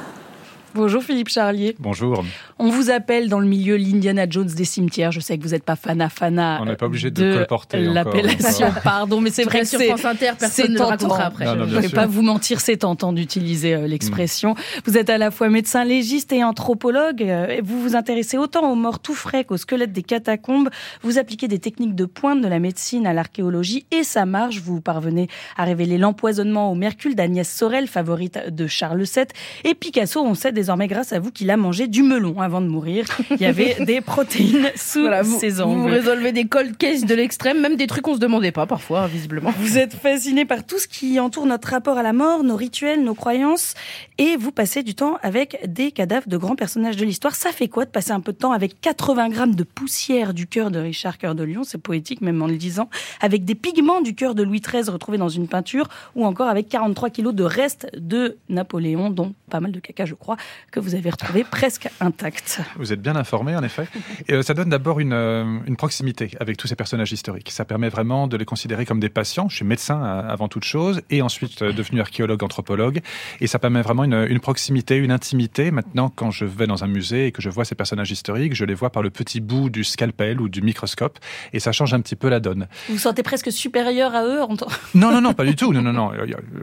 [0.74, 1.74] Bonjour Philippe Charlier.
[1.78, 2.24] Bonjour.
[2.58, 5.12] On vous appelle dans le milieu l'Indiana Jones des cimetières.
[5.12, 6.58] Je sais que vous n'êtes pas fana fana.
[6.60, 8.68] On n'est pas obligé de, de colporter l'appellation.
[8.84, 11.46] Pardon, mais c'est vrai que sur France Inter, personne ne le après.
[11.46, 14.54] je ne vais pas vous mentir, c'est tentant d'utiliser euh, l'expression.
[14.84, 17.22] Vous êtes à la fois médecin légiste et anthropologue.
[17.22, 20.68] Euh, vous vous intéressez autant aux morts tout frais qu'aux squelettes des catacombes.
[21.02, 24.60] Vous appliquez des techniques de pointe de la médecine à l'archéologie et ça marche.
[24.60, 29.26] Vous parvenez à révéler l'empoisonnement au mercure d'Agnès Sorel, favorite de Charles VII.
[29.64, 32.66] Et Picasso, on sait désormais grâce à vous qu'il a mangé du melon avant de
[32.66, 35.78] mourir, il y avait des protéines sous ses ongles.
[35.78, 39.06] Vous résolvez des cold cases de l'extrême, même des trucs qu'on se demandait pas parfois,
[39.06, 39.52] visiblement.
[39.58, 43.04] Vous êtes fasciné par tout ce qui entoure notre rapport à la mort, nos rituels,
[43.04, 43.74] nos croyances,
[44.18, 47.36] et vous passez du temps avec des cadavres de grands personnages de l'histoire.
[47.36, 50.48] Ça fait quoi de passer un peu de temps avec 80 grammes de poussière du
[50.48, 51.62] cœur de Richard Cœur de Lion?
[51.62, 52.90] C'est poétique même en le disant.
[53.20, 56.68] Avec des pigments du cœur de Louis XIII retrouvés dans une peinture, ou encore avec
[56.68, 60.36] 43 kilos de restes de Napoléon, dont pas mal de caca, je crois,
[60.70, 62.60] que vous avez retrouvé presque intact.
[62.76, 63.86] Vous êtes bien informé, en effet.
[64.28, 67.50] Et euh, ça donne d'abord une, euh, une, proximité avec tous ces personnages historiques.
[67.50, 69.48] Ça permet vraiment de les considérer comme des patients.
[69.48, 73.00] Je suis médecin euh, avant toute chose, et ensuite devenu archéologue, anthropologue.
[73.40, 75.70] Et ça permet vraiment une, une, proximité, une intimité.
[75.70, 78.64] Maintenant, quand je vais dans un musée et que je vois ces personnages historiques, je
[78.64, 81.18] les vois par le petit bout du scalpel ou du microscope,
[81.52, 82.68] et ça change un petit peu la donne.
[82.88, 84.48] Vous vous sentez presque supérieur à eux en
[84.94, 85.72] Non, non, non, pas du tout.
[85.72, 86.12] Non, non, non.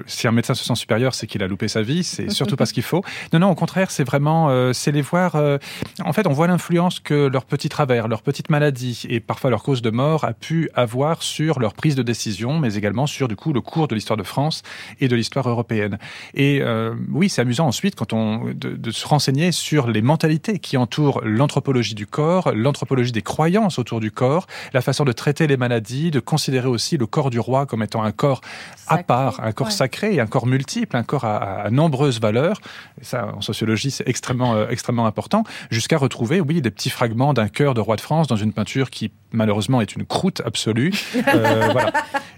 [0.06, 2.04] Si un médecin se sent supérieur, c'est qu'il a loupé sa vie.
[2.04, 3.04] C'est surtout pas ce qu'il faut.
[3.34, 5.36] Non, non, au contraire, c'est vraiment, euh, c'est les voir.
[5.36, 5.58] Euh,
[6.04, 9.64] en fait, on voit l'influence que leur petit travers, leur petite maladie et parfois leur
[9.64, 13.36] cause de mort a pu avoir sur leur prise de décision, mais également sur du
[13.36, 14.64] coup le cours de l'histoire de France
[15.00, 15.98] et de l'histoire européenne.
[16.34, 20.60] Et euh, oui, c'est amusant ensuite quand on de, de, se renseigner sur les mentalités
[20.60, 25.48] qui entourent l'anthropologie du corps, l'anthropologie des croyances autour du corps, la façon de traiter
[25.48, 28.42] les maladies, de considérer aussi le corps du roi comme étant un corps
[28.88, 32.60] à part, un corps sacré, un corps multiple, un corps à, à nombreuses valeurs.
[33.02, 35.44] Et ça, en sociologie, c'est extrêmement, euh, extrêmement important.
[35.70, 38.90] Jusqu'à retrouver, oui, des petits fragments d'un cœur de roi de France dans une peinture
[38.90, 40.94] qui malheureusement est une croûte absolue.
[41.16, 41.92] Euh, voilà.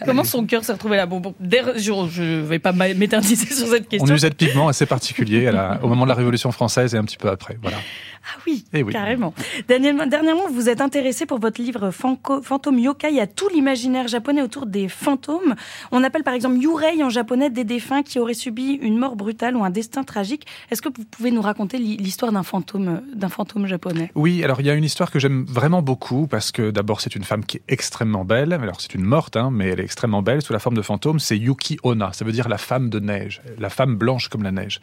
[0.06, 1.06] Comment son cœur s'est retrouvé là?
[1.06, 4.12] Bon, bon je ne vais pas m'éterniser sur cette question.
[4.12, 6.98] On usait de pigments assez particuliers à la, au moment de la Révolution française et
[6.98, 7.58] un petit peu après.
[7.62, 7.78] Voilà.
[8.23, 8.93] Ah oui, eh oui.
[8.93, 9.34] carrément.
[9.67, 14.88] Dernièrement, vous êtes intéressé pour votre livre Fantôme Yokai à tout l'imaginaire japonais autour des
[14.88, 15.56] fantômes.
[15.91, 19.56] On appelle par exemple Yurei en japonais des défunts qui auraient subi une mort brutale
[19.56, 20.45] ou un destin tragique.
[20.71, 24.12] Est-ce que vous pouvez nous raconter l'histoire d'un fantôme, d'un fantôme japonais?
[24.15, 27.15] Oui, alors il y a une histoire que j'aime vraiment beaucoup parce que d'abord c'est
[27.15, 28.53] une femme qui est extrêmement belle.
[28.53, 31.19] Alors c'est une morte, hein, mais elle est extrêmement belle sous la forme de fantôme.
[31.19, 34.51] C'est Yuki Onna, ça veut dire la femme de neige, la femme blanche comme la
[34.51, 34.80] neige.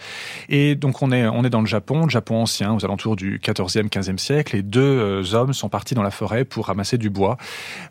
[0.49, 3.34] Et donc on est on est dans le Japon, le Japon ancien, aux alentours du
[3.39, 7.11] 14e, 15e siècle, et deux euh, hommes sont partis dans la forêt pour ramasser du
[7.11, 7.37] bois.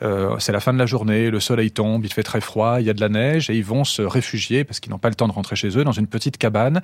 [0.01, 2.86] Euh, c'est la fin de la journée, le soleil tombe, il fait très froid, il
[2.86, 5.15] y a de la neige, et ils vont se réfugier, parce qu'ils n'ont pas le
[5.15, 6.82] temps de rentrer chez eux, dans une petite cabane,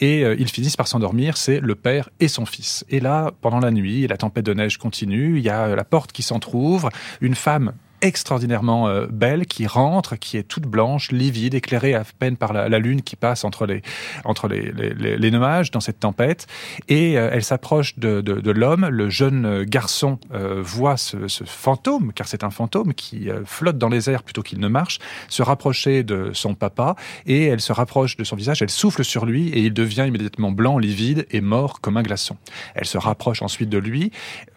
[0.00, 2.84] et euh, ils finissent par s'endormir, c'est le père et son fils.
[2.88, 6.12] Et là, pendant la nuit, la tempête de neige continue, il y a la porte
[6.12, 7.72] qui s'entr'ouvre, une femme
[8.02, 12.78] extraordinairement euh, belle qui rentre, qui est toute blanche, livide, éclairée à peine par la,
[12.78, 13.82] lune qui passe entre les
[14.24, 16.46] entre les, les, les nuages dans cette tempête.
[16.88, 18.88] Et euh, elle s'approche de, de, de l'homme.
[18.88, 23.88] Le jeune garçon euh, voit ce, ce, fantôme, car c'est un fantôme qui flotte dans
[23.88, 26.96] les airs plutôt qu'il ne marche, se rapprocher de son papa.
[27.26, 30.50] Et elle se rapproche de son visage, elle souffle sur lui et il devient immédiatement
[30.50, 32.36] blanc, livide et mort comme un glaçon.
[32.74, 34.10] Elle se rapproche ensuite de lui,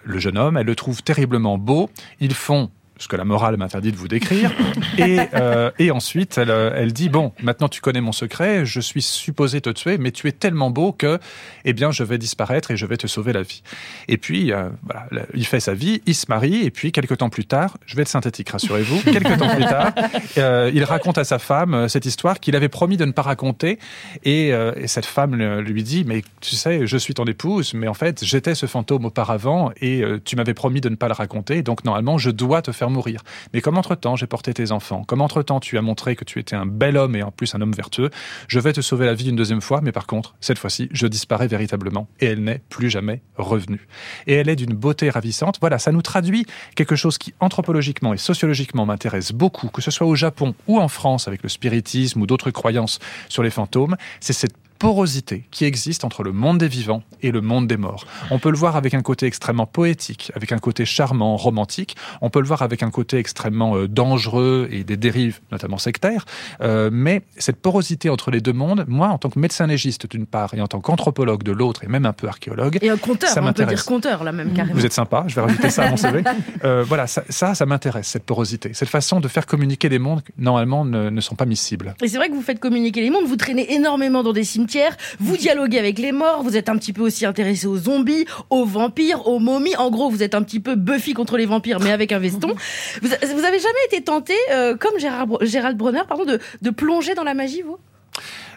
[0.03, 1.89] le jeune homme, elle le trouve terriblement beau.
[2.19, 4.51] Ils font ce que la morale m'interdit de vous décrire.
[4.97, 8.79] Et, euh, et ensuite, elle, euh, elle, dit bon, maintenant tu connais mon secret, je
[8.79, 11.19] suis supposé te tuer, mais tu es tellement beau que,
[11.65, 13.61] eh bien, je vais disparaître et je vais te sauver la vie.
[14.07, 17.29] Et puis, euh, voilà, il fait sa vie, il se marie, et puis quelques temps
[17.29, 19.91] plus tard, je vais être synthétique, rassurez-vous, quelques temps plus tard,
[20.37, 23.79] euh, il raconte à sa femme cette histoire qu'il avait promis de ne pas raconter,
[24.23, 27.93] et, et cette femme lui dit mais tu sais, je suis ton épouse, mais en
[27.93, 31.83] fait, j'étais ce fantôme auparavant, et tu m'avais promis de ne pas le raconter, donc
[31.83, 33.21] normalement, je dois te faire mourir.
[33.53, 36.55] Mais comme entre-temps j'ai porté tes enfants, comme entre-temps tu as montré que tu étais
[36.55, 38.09] un bel homme et en plus un homme vertueux,
[38.47, 41.07] je vais te sauver la vie une deuxième fois, mais par contre, cette fois-ci, je
[41.07, 43.87] disparais véritablement et elle n'est plus jamais revenue.
[44.27, 45.57] Et elle est d'une beauté ravissante.
[45.61, 46.45] Voilà, ça nous traduit
[46.75, 50.87] quelque chose qui anthropologiquement et sociologiquement m'intéresse beaucoup, que ce soit au Japon ou en
[50.87, 56.03] France avec le spiritisme ou d'autres croyances sur les fantômes, c'est cette porosité qui existe
[56.03, 58.05] entre le monde des vivants et le monde des morts.
[58.31, 61.95] On peut le voir avec un côté extrêmement poétique, avec un côté charmant, romantique.
[62.21, 66.25] On peut le voir avec un côté extrêmement euh, dangereux et des dérives, notamment sectaires.
[66.61, 70.25] Euh, mais cette porosité entre les deux mondes, moi, en tant que médecin légiste d'une
[70.25, 73.29] part et en tant qu'anthropologue de l'autre et même un peu archéologue, et un conteur,
[73.29, 74.77] ça on peut dire conteur là même carrément.
[74.77, 76.23] Vous êtes sympa, je vais rajouter ça à mon CV.
[76.63, 80.23] Euh, voilà, ça, ça, ça m'intéresse cette porosité, cette façon de faire communiquer des mondes
[80.23, 81.93] qui normalement ne, ne sont pas miscibles.
[82.01, 84.74] Et c'est vrai que vous faites communiquer les mondes, vous traînez énormément dans des cimetières
[85.19, 88.65] vous dialoguez avec les morts, vous êtes un petit peu aussi intéressé aux zombies, aux
[88.65, 89.75] vampires, aux momies.
[89.75, 92.55] En gros, vous êtes un petit peu Buffy contre les vampires, mais avec un veston.
[93.01, 97.13] Vous, vous avez jamais été tenté, euh, comme Gérard, Gérald Bronner, pardon, de, de plonger
[97.13, 97.77] dans la magie, vous?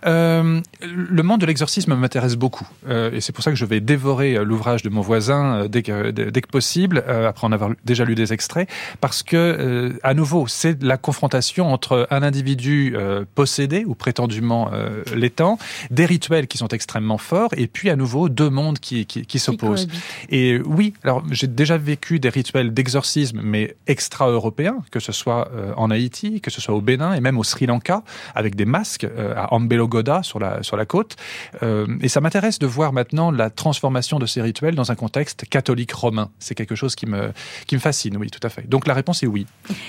[0.06, 2.66] Euh, le monde de l'exorcisme m'intéresse beaucoup.
[2.88, 5.82] Euh, et c'est pour ça que je vais dévorer euh, l'ouvrage de mon voisin dès,
[5.82, 8.68] que, dès que possible, après en avoir déjà lu des extraits,
[9.00, 12.96] parce que, à nouveau, c'est la confrontation entre un individu
[13.34, 14.70] possédé ou prétendument
[15.14, 15.58] l'étant,
[15.90, 19.38] des rituels qui sont extrêmement forts, et puis à nouveau deux mondes qui, qui, qui
[19.38, 19.88] s'opposent.
[20.30, 25.90] Et oui, alors j'ai déjà vécu des rituels d'exorcisme, mais extra-européens, que ce soit en
[25.90, 28.02] Haïti, que ce soit au Bénin et même au Sri Lanka,
[28.34, 29.06] avec des masques
[29.36, 29.52] à
[29.88, 31.16] Ambelogoda sur la, sur la côte.
[31.62, 35.44] Euh, et ça m'intéresse de voir maintenant la transformation de ces rituels dans un contexte
[35.48, 36.30] catholique romain.
[36.38, 37.32] C'est quelque chose qui me,
[37.66, 38.68] qui me fascine, oui, tout à fait.
[38.68, 39.46] Donc la réponse est oui.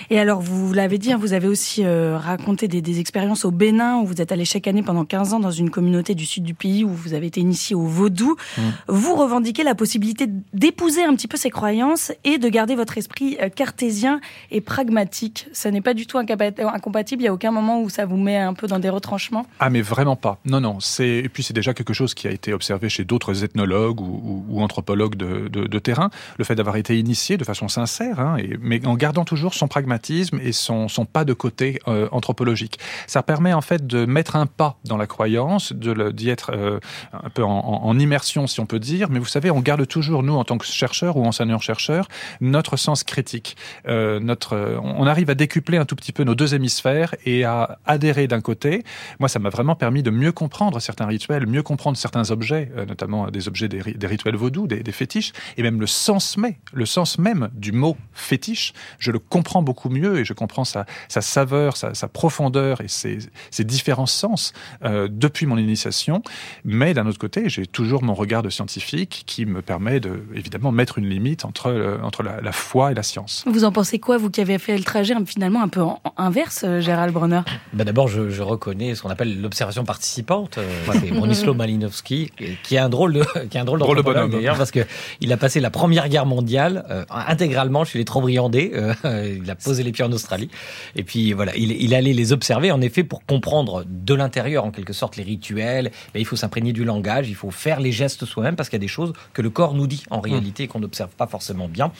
[0.10, 3.52] Et alors, vous l'avez dit, hein, vous avez aussi euh, raconté des, des, expériences au
[3.52, 6.44] Bénin, où vous êtes allé chaque année pendant 15 ans dans une communauté du sud
[6.44, 8.36] du pays, où vous avez été initié au vaudou.
[8.58, 8.62] Mmh.
[8.88, 13.38] Vous revendiquez la possibilité d'épouser un petit peu ces croyances et de garder votre esprit
[13.42, 14.20] euh, cartésien
[14.52, 15.48] et pragmatique.
[15.54, 18.38] Ça n'est pas du tout incompatible, il n'y a aucun moment où ça vous met
[18.38, 19.46] un peu dans des retranchements?
[19.60, 20.38] Ah mais vraiment pas.
[20.46, 20.78] Non, non.
[21.00, 25.16] Et puis c'est déjà quelque chose qui a été observé chez d'autres ethnologues ou, anthropologues
[25.16, 26.10] de, terrain.
[26.38, 30.40] Le fait d'avoir été initié de façon sincère, hein, mais en gardant toujours son pragmatisme
[30.44, 32.80] et son, pas de côté euh, anthropologique.
[33.08, 36.80] Ça permet en fait de mettre un pas dans la croyance, d'y être euh,
[37.14, 39.10] un peu en, immersion, si on peut dire.
[39.10, 42.08] Mais vous savez, on garde toujours nous, en tant que chercheurs ou enseignants-chercheurs,
[42.42, 43.58] notre sens critique.
[43.88, 47.80] Euh, notre, on arrive à décupler un tout petit peu nos deux hémisphères et à
[47.86, 48.84] adhérer d'un côté.
[49.20, 52.86] Moi, ça m'a vraiment permis de mieux comprendre certains rituels, mieux comprendre certains objets, euh,
[52.86, 57.18] notamment des objets des, rituels vaudous, des, fétiches, et même le sens même, le sens
[57.18, 62.08] même du mot fétiche, je le comprends beaucoup mieux et je comprends sa, saveur, sa,
[62.08, 63.20] profondeur et ses,
[63.64, 66.22] différents sens euh, depuis mon initiation.
[66.64, 70.72] Mais d'un autre côté, j'ai toujours mon regard de scientifique qui me permet de, évidemment,
[70.72, 73.46] mettre une limite entre, euh, entre la, foi et la science.
[73.48, 75.82] Vous en pensez quoi, vous qui avez fait le trajet finalement un peu
[76.18, 77.42] inverse, Gérald Bronner?
[77.74, 80.58] Ben D'abord, je, je reconnais ce qu'on appelle l'observation participante.
[80.58, 82.32] Euh, c'est Bronislaw Malinowski,
[82.64, 84.82] qui est un drôle de, qui est un drôle, drôle bonhomme d'ailleurs, parce que
[85.22, 88.72] il a passé la Première Guerre mondiale euh, intégralement chez les Trobriandais.
[88.74, 90.50] Euh, il a posé les pieds en Australie,
[90.96, 92.72] et puis voilà, il, il allait les observer.
[92.72, 96.84] En effet, pour comprendre de l'intérieur, en quelque sorte, les rituels, il faut s'imprégner du
[96.84, 99.50] langage, il faut faire les gestes soi-même, parce qu'il y a des choses que le
[99.50, 101.92] corps nous dit en réalité et qu'on n'observe pas forcément bien.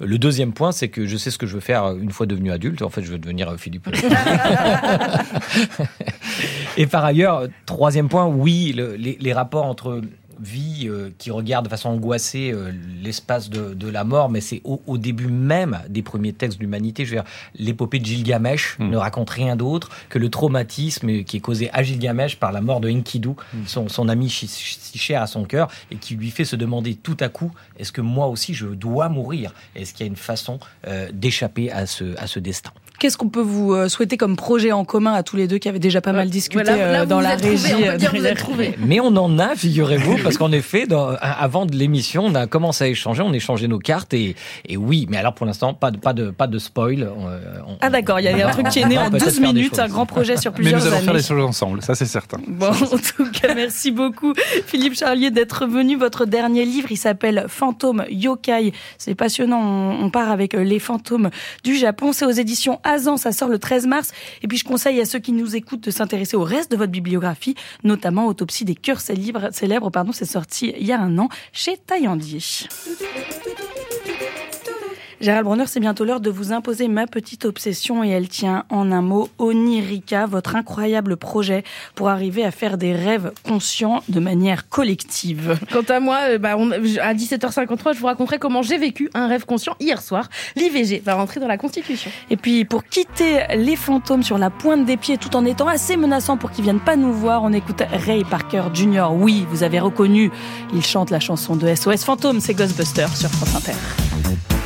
[0.00, 2.50] Le deuxième point, c'est que je sais ce que je veux faire une fois devenu
[2.52, 2.82] adulte.
[2.82, 3.88] En fait, je veux devenir Philippe.
[6.76, 7.17] et par ailleurs,
[7.66, 10.00] troisième point, oui, les, rapports entre
[10.40, 14.98] vie euh, qui regarde de façon angoissée euh, l'espace de, la mort, mais c'est au,
[14.98, 17.04] début même des premiers textes de l'humanité.
[17.04, 18.90] Je veux dire, l'épopée de Gilgamesh hmm.
[18.90, 22.80] ne raconte rien d'autre que le traumatisme qui est causé à Gilgamesh par la mort
[22.80, 23.86] de Enkidu, hmm.
[23.88, 24.48] son, ami si,
[24.98, 28.00] cher à son cœur, et qui lui fait se demander tout à coup est-ce que
[28.00, 29.54] moi aussi je dois mourir?
[29.74, 32.72] Est-ce qu'il y a une façon euh, d'échapper à ce, à ce destin?
[32.98, 35.68] Qu'est-ce qu'on peut vous euh, souhaiter comme projet en commun à tous les deux qui
[35.68, 37.74] avaient déjà pas mal discuté euh, dans la régie
[38.78, 42.84] Mais on en a, figurez-vous, parce qu'en effet, dans, avant de l'émission, on a commencé
[42.84, 44.34] à échanger, on échangeait nos cartes et,
[44.68, 47.08] et oui, mais alors pour l'instant, pas de, pas de, pas de spoil.
[47.80, 50.06] ah d'accord, il y a un truc qui est né en 12 minutes, un grand
[50.06, 50.84] projet sur plusieurs années.
[50.84, 52.38] Mais nous allons faire les choses ensemble, ça c'est certain.
[52.48, 54.32] Bon, en tout cas, merci beaucoup
[54.66, 55.96] Philippe Charlier d'être venu.
[55.96, 58.72] Votre dernier livre, il s'appelle Fantôme Yokai.
[58.98, 61.30] C'est passionnant, on, on part avec les fantômes
[61.62, 62.12] du Japon.
[62.12, 64.12] C'est aux éditions Azan, ça sort le 13 mars.
[64.42, 66.90] Et puis je conseille à ceux qui nous écoutent de s'intéresser au reste de votre
[66.90, 69.48] bibliographie, notamment Autopsie des cœurs célèbres.
[69.52, 72.40] célèbres pardon, c'est sorti il y a un an chez Taillandier.
[75.20, 78.92] Gérald Bronner, c'est bientôt l'heure de vous imposer ma petite obsession et elle tient en
[78.92, 81.64] un mot Onirika, votre incroyable projet
[81.96, 85.58] pour arriver à faire des rêves conscients de manière collective.
[85.72, 89.44] Quant à moi, euh, bah, à 17h53, je vous raconterai comment j'ai vécu un rêve
[89.44, 90.28] conscient hier soir.
[90.54, 92.12] L'IVG va rentrer dans la Constitution.
[92.30, 95.96] Et puis, pour quitter les fantômes sur la pointe des pieds tout en étant assez
[95.96, 99.08] menaçant pour qu'ils viennent pas nous voir, on écoute Ray Parker Jr.
[99.12, 100.30] Oui, vous avez reconnu,
[100.72, 104.57] il chante la chanson de SOS Fantôme, c'est Ghostbusters sur France Inter.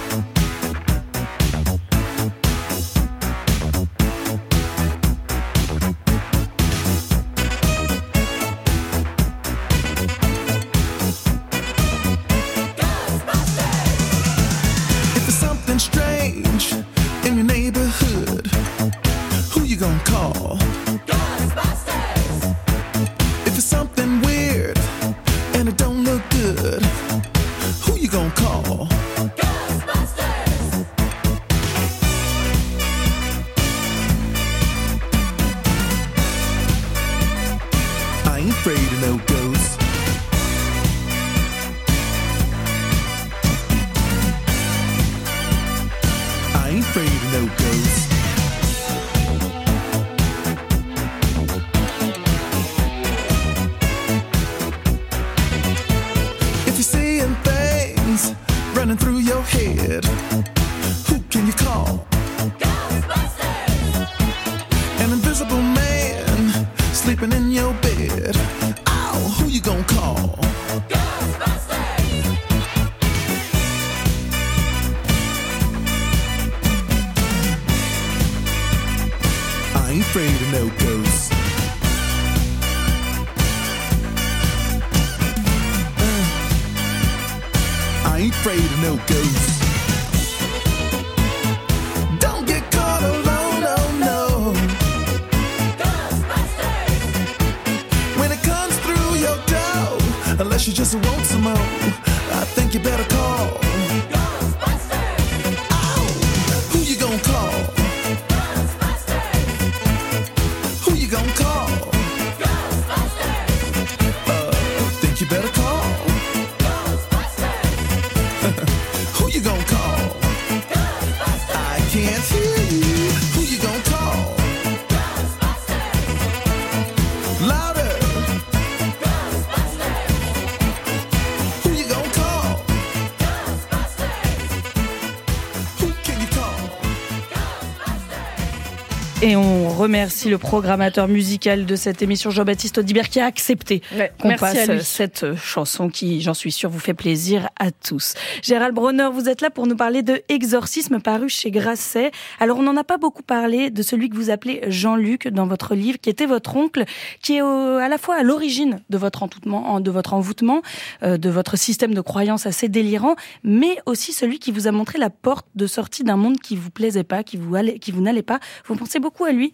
[139.83, 143.83] Remercie le programmateur musical de cette émission, Jean-Baptiste Audibert, qui a accepté
[144.21, 144.85] qu'on passe à lui.
[144.85, 148.15] cette chanson qui, j'en suis sûre, vous fait plaisir à tous.
[148.43, 152.13] Gérald Bronner, vous êtes là pour nous parler de Exorcisme paru chez Grasset.
[152.39, 155.75] Alors, on n'en a pas beaucoup parlé de celui que vous appelez Jean-Luc dans votre
[155.75, 156.85] livre, qui était votre oncle,
[157.21, 160.63] qui est au- à la fois à l'origine de votre envoûtement, de votre envoûtement,
[161.03, 164.99] euh, de votre système de croyance assez délirant, mais aussi celui qui vous a montré
[164.99, 168.01] la porte de sortie d'un monde qui vous plaisait pas, qui vous allait, qui vous
[168.01, 168.39] n'allait pas.
[168.67, 169.53] Vous pensez beaucoup à lui?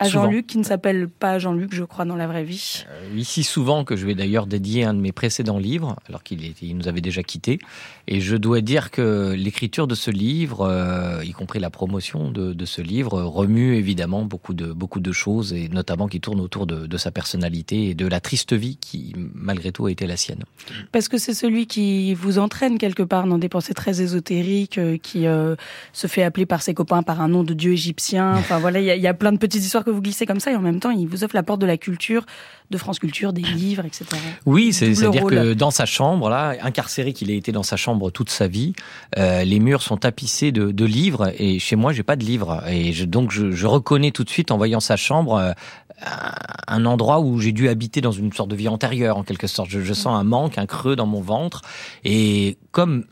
[0.00, 0.08] À.
[0.08, 2.84] Jean-Luc, qui ne s'appelle pas Jean-Luc, je crois, dans la vraie vie.
[2.90, 6.40] Euh, ici souvent que je vais d'ailleurs dédier un de mes précédents livres, alors qu'il
[6.62, 7.58] il nous avait déjà quittés.
[8.08, 12.52] Et je dois dire que l'écriture de ce livre, euh, y compris la promotion de,
[12.52, 16.66] de ce livre, remue évidemment beaucoup de, beaucoup de choses, et notamment qui tournent autour
[16.66, 20.16] de, de sa personnalité et de la triste vie qui, malgré tout, a été la
[20.16, 20.44] sienne.
[20.92, 24.96] Parce que c'est celui qui vous entraîne quelque part dans des pensées très ésotériques, euh,
[24.96, 25.54] qui euh,
[25.92, 28.34] se fait appeler par ses copains par un nom de dieu égyptien.
[28.36, 30.26] Enfin voilà, il y, a- il y a plein de petites histoires que vous glissez
[30.26, 32.24] comme ça, et en même temps, il vous offre la porte de la culture,
[32.70, 34.04] de France Culture, des livres, etc.
[34.46, 38.30] Oui, c'est-à-dire que dans sa chambre, là, incarcéré qu'il a été dans sa chambre toute
[38.30, 38.74] sa vie,
[39.18, 42.62] euh, les murs sont tapissés de, de livres et chez moi, j'ai pas de livres.
[42.68, 45.52] Et je, donc, je, je reconnais tout de suite en voyant sa chambre euh,
[46.02, 46.32] un-
[46.72, 49.68] un endroit où j'ai dû habiter dans une sorte de vie antérieure, en quelque sorte.
[49.68, 51.62] Je, je sens un manque, un creux dans mon ventre.
[52.04, 53.04] Et comme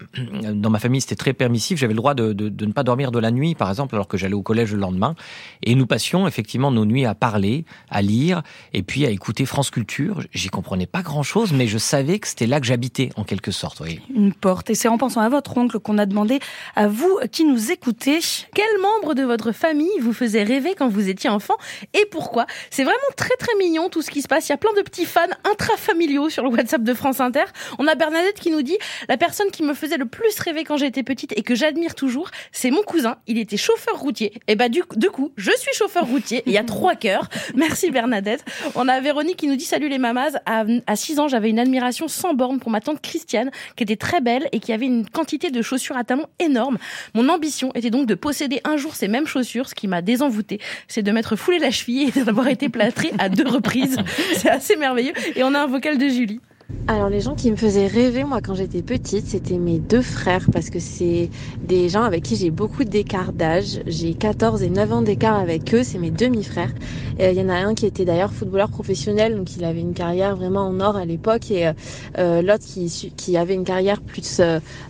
[0.54, 3.10] dans ma famille, c'était très permissif, j'avais le droit de, de- de ne pas dormir
[3.10, 5.16] de la nuit, par exemple, alors que j'allais au collège le lendemain.
[5.64, 8.42] Et nous passions effectivement nos nuits à parler, à lire,
[8.72, 10.22] et puis à écouter France Culture.
[10.32, 13.80] J'y comprenais pas grand-chose, mais je savais que c'était là que j'habitais, en quelque sorte.
[13.80, 14.00] Oui.
[14.14, 14.70] Une porte.
[14.70, 16.38] Et c'est en pensant à votre oncle qu'on a demandé
[16.76, 18.20] à vous qui nous écoutez.
[18.54, 21.54] Quel membre de votre famille vous faisait rêver quand vous étiez enfant
[21.94, 24.48] et pourquoi C'est vraiment très très mignon tout ce qui se passe.
[24.48, 27.44] Il y a plein de petits fans intrafamiliaux sur le WhatsApp de France Inter.
[27.78, 28.78] On a Bernadette qui nous dit
[29.08, 32.30] la personne qui me faisait le plus rêver quand j'étais petite et que j'admire toujours,
[32.52, 33.16] c'est mon cousin.
[33.26, 34.32] Il était chauffeur routier.
[34.46, 36.42] Et bah du, coup, je suis chauffeur routier.
[36.46, 37.28] Il y a trois cœurs.
[37.54, 38.44] Merci Bernadette.
[38.74, 40.32] On a Véronique qui nous dit salut les mamas.
[40.44, 43.96] À, à 6 ans, j'avais une admiration sans borne pour ma tante Christiane qui était
[43.96, 46.76] très belle et qui avait une quantité de chaussures à talons énorme.
[47.14, 50.60] Mon ambition était donc de posséder un jour ces mêmes chaussures, ce qui m'a désenvoûtée.
[50.88, 53.96] C'est de m'être foulé la cheville et d'avoir été plâtrée à deux reprises.
[54.34, 55.12] C'est assez merveilleux.
[55.36, 56.40] Et on a un vocal de Julie.
[56.90, 60.46] Alors les gens qui me faisaient rêver moi quand j'étais petite, c'était mes deux frères
[60.50, 61.28] parce que c'est
[61.62, 63.80] des gens avec qui j'ai beaucoup d'écart d'âge.
[63.86, 66.72] J'ai 14 et 9 ans d'écart avec eux, c'est mes demi-frères.
[67.20, 69.92] Euh, Il y en a un qui était d'ailleurs footballeur professionnel, donc il avait une
[69.92, 71.72] carrière vraiment en or à l'époque et euh,
[72.18, 74.40] euh, l'autre qui, avait une carrière plus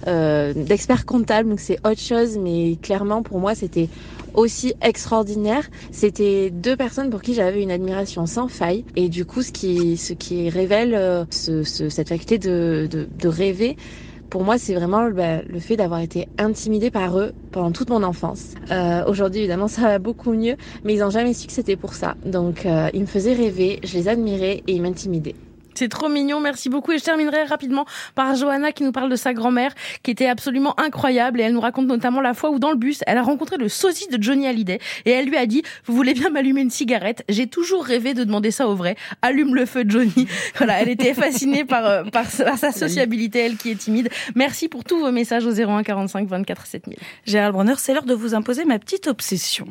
[0.06, 3.88] d'expert comptable, donc c'est autre chose, mais clairement pour moi c'était
[4.38, 5.68] aussi extraordinaire.
[5.90, 8.84] C'était deux personnes pour qui j'avais une admiration sans faille.
[8.96, 13.08] Et du coup, ce qui, ce qui révèle euh, ce, ce- cette faculté de, de,
[13.10, 13.76] de rêver,
[14.30, 18.02] pour moi, c'est vraiment bah, le fait d'avoir été intimidée par eux pendant toute mon
[18.02, 18.54] enfance.
[18.70, 21.94] Euh, Aujourd'hui, évidemment, ça va beaucoup mieux, mais ils n'ont jamais su que c'était pour
[21.94, 22.16] ça.
[22.24, 25.36] Donc, euh, ils me faisaient rêver, je les admirais et ils m'intimidaient.
[25.78, 26.90] C'est trop mignon, merci beaucoup.
[26.90, 29.72] Et je terminerai rapidement par Johanna qui nous parle de sa grand-mère
[30.02, 33.04] qui était absolument incroyable et elle nous raconte notamment la fois où dans le bus,
[33.06, 36.14] elle a rencontré le sosie de Johnny Hallyday et elle lui a dit "Vous voulez
[36.14, 37.22] bien m'allumer une cigarette?
[37.28, 38.96] J'ai toujours rêvé de demander ça au vrai.
[39.22, 40.26] Allume le feu Johnny."
[40.56, 44.08] Voilà, elle était fascinée par euh, par, par sa sociabilité, elle qui est timide.
[44.34, 46.98] Merci pour tous vos messages au 01 45 24 7000.
[47.24, 49.68] Gérald Bronner, c'est l'heure de vous imposer ma petite obsession.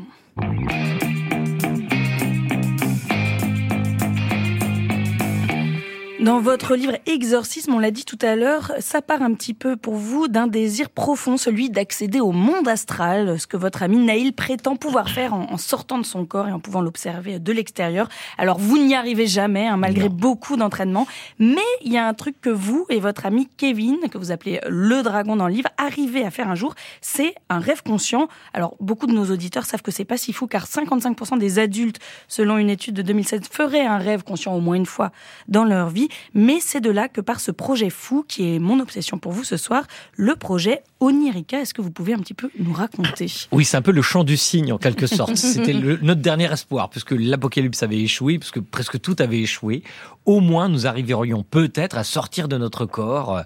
[6.28, 9.78] Dans votre livre Exorcisme, on l'a dit tout à l'heure, ça part un petit peu
[9.78, 14.34] pour vous d'un désir profond, celui d'accéder au monde astral, ce que votre ami Naïl
[14.34, 18.10] prétend pouvoir faire en, sortant de son corps et en pouvant l'observer de l'extérieur.
[18.38, 21.08] Alors vous n'y arrivez jamais, hein, malgré beaucoup d'entraînement,
[21.40, 24.60] mais il y a un truc que vous et votre ami Kevin, que vous appelez
[24.68, 28.28] le dragon dans le livre, arrivez à faire un jour, c'est un rêve conscient.
[28.54, 32.00] Alors beaucoup de nos auditeurs savent que c'est pas si fou, car 55% des adultes,
[32.28, 35.14] selon une étude de 2007, feraient un rêve conscient au moins une fois
[35.48, 36.10] dans leur vie.
[36.34, 39.44] Mais c'est de là que par ce projet fou, qui est mon obsession pour vous
[39.44, 41.62] ce soir, le projet Onirica.
[41.62, 43.32] Est-ce que vous pouvez un petit peu nous raconter?
[43.52, 45.36] Oui, c'est un peu le chant du cygne en quelque sorte.
[45.36, 49.84] C'était notre dernier espoir, puisque l'apocalypse avait échoué, puisque presque tout avait échoué.
[50.26, 53.42] Au moins, nous arriverions peut-être à sortir de notre corps.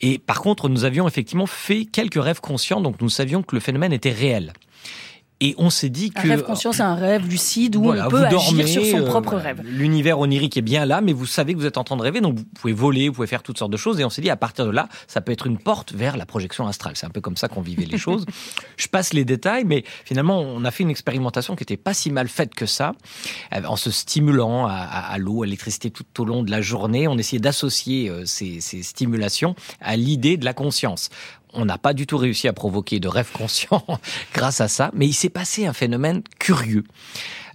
[0.00, 3.60] Et par contre, nous avions effectivement fait quelques rêves conscients, donc nous savions que le
[3.60, 4.52] phénomène était réel.
[5.40, 6.26] Et on s'est dit que...
[6.26, 9.38] Un rêve conscient, c'est un rêve lucide où on peut agir sur son propre euh,
[9.38, 9.60] rêve.
[9.64, 12.22] L'univers onirique est bien là, mais vous savez que vous êtes en train de rêver,
[12.22, 14.00] donc vous pouvez voler, vous pouvez faire toutes sortes de choses.
[14.00, 16.24] Et on s'est dit, à partir de là, ça peut être une porte vers la
[16.24, 16.94] projection astrale.
[16.96, 18.24] C'est un peu comme ça qu'on vivait les choses.
[18.78, 22.10] Je passe les détails, mais finalement, on a fait une expérimentation qui n'était pas si
[22.10, 22.92] mal faite que ça,
[23.54, 27.08] euh, en se stimulant à, l'eau, à l'électricité tout au long de la journée.
[27.08, 31.10] On essayait d'associer euh, ces, ces stimulations à l'idée de la conscience
[31.56, 33.84] on n'a pas du tout réussi à provoquer de rêve conscient
[34.34, 36.84] grâce à ça, mais il s'est passé un phénomène curieux.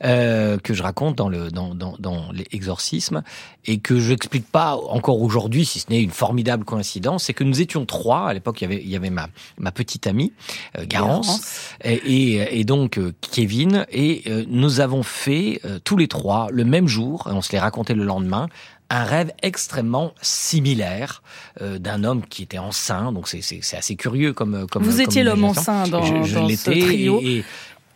[0.03, 3.21] Euh, que je raconte dans le dans, dans, dans l'exorcisme
[3.65, 7.43] et que je n'explique pas encore aujourd'hui, si ce n'est une formidable coïncidence, c'est que
[7.43, 8.29] nous étions trois.
[8.29, 9.27] À l'époque, il y avait il y avait ma
[9.59, 10.33] ma petite amie
[10.75, 16.47] euh, Garance et, et, donc euh, Kevin et euh, nous avons fait tous les trois
[16.51, 17.27] le même jour.
[17.27, 18.47] On se l'est raconté le lendemain
[18.91, 21.23] un rêve extrêmement similaire
[21.61, 23.11] euh, d'un homme qui était enceint.
[23.11, 24.83] Donc c'est assez curieux comme comme.
[24.83, 27.21] Vous étiez l'homme enceint dans, je, dans ce trio.
[27.23, 27.43] Et,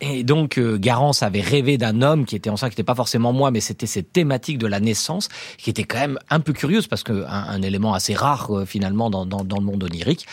[0.02, 3.34] et donc euh, Garance avait rêvé d'un homme qui était enceint, qui n'était pas forcément
[3.34, 6.88] moi, mais c'était cette thématique de la naissance qui était quand même un peu curieuse
[6.88, 10.26] parce que un, élément assez rare euh, finalement dans, dans, dans le monde onirique.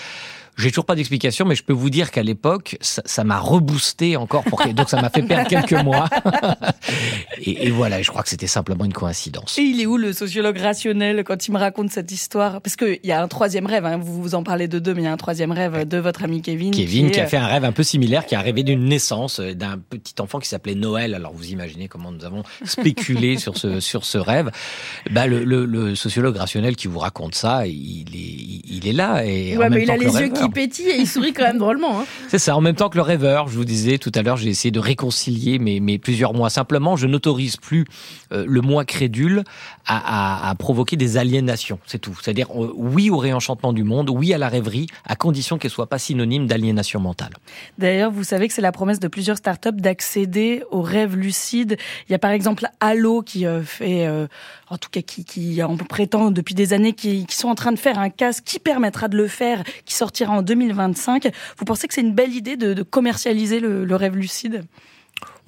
[0.58, 4.44] J'ai toujours pas d'explication, mais je peux vous dire qu'à l'époque, ça m'a reboosté encore.
[4.44, 4.62] Pour...
[4.74, 6.08] Donc ça m'a fait perdre quelques mois.
[7.38, 9.58] et, et, voilà, je crois que c'était simplement une coïncidence.
[9.58, 12.60] Et il est où le sociologue rationnel quand il me raconte cette histoire?
[12.60, 13.96] Parce qu'il y a un troisième rêve, hein.
[13.96, 16.22] vous vous en parlez de deux, mais il y a un troisième rêve de votre
[16.22, 16.70] ami Kevin.
[16.70, 19.54] Kevin qui, a fait un rêve un peu similaire, qui a rêvé d'une naissance euh,
[19.54, 21.14] d'un petit enfant qui s'appelait Noël.
[21.14, 24.50] Alors vous imaginez comment nous avons spéculé sur ce sur ce rêve.
[25.10, 29.24] Bah le, le, le, sociologue rationnel qui vous raconte ça, il est il est là
[29.24, 32.00] et ouais, mais il a les yeux qui pétille et il sourit quand même drôlement.
[32.00, 32.04] Hein.
[32.28, 34.48] C'est ça, en même temps que le rêveur, je vous disais tout à l'heure, j'ai
[34.48, 36.50] essayé de réconcilier mes, mes plusieurs mois.
[36.50, 37.84] Simplement, je n'autorise plus
[38.32, 39.44] euh, le moi crédule
[39.86, 42.16] à, à, à, provoquer des aliénations, c'est tout.
[42.20, 45.88] C'est-à-dire euh, oui au réenchantement du monde, oui à la rêverie, à condition qu'elle soit
[45.88, 47.32] pas synonyme d'aliénation mentale.
[47.78, 51.76] D'ailleurs, vous savez que c'est la promesse de plusieurs startups d'accéder aux rêves lucides.
[52.08, 54.08] Il y a par exemple Allo qui euh, fait,
[54.72, 57.78] en tout cas qui, qui en prétend depuis des années, qui sont en train de
[57.78, 61.30] faire un casque qui permettra de le faire, qui sortira en 2025.
[61.58, 64.64] Vous pensez que c'est une belle idée de, commercialiser le rêve lucide?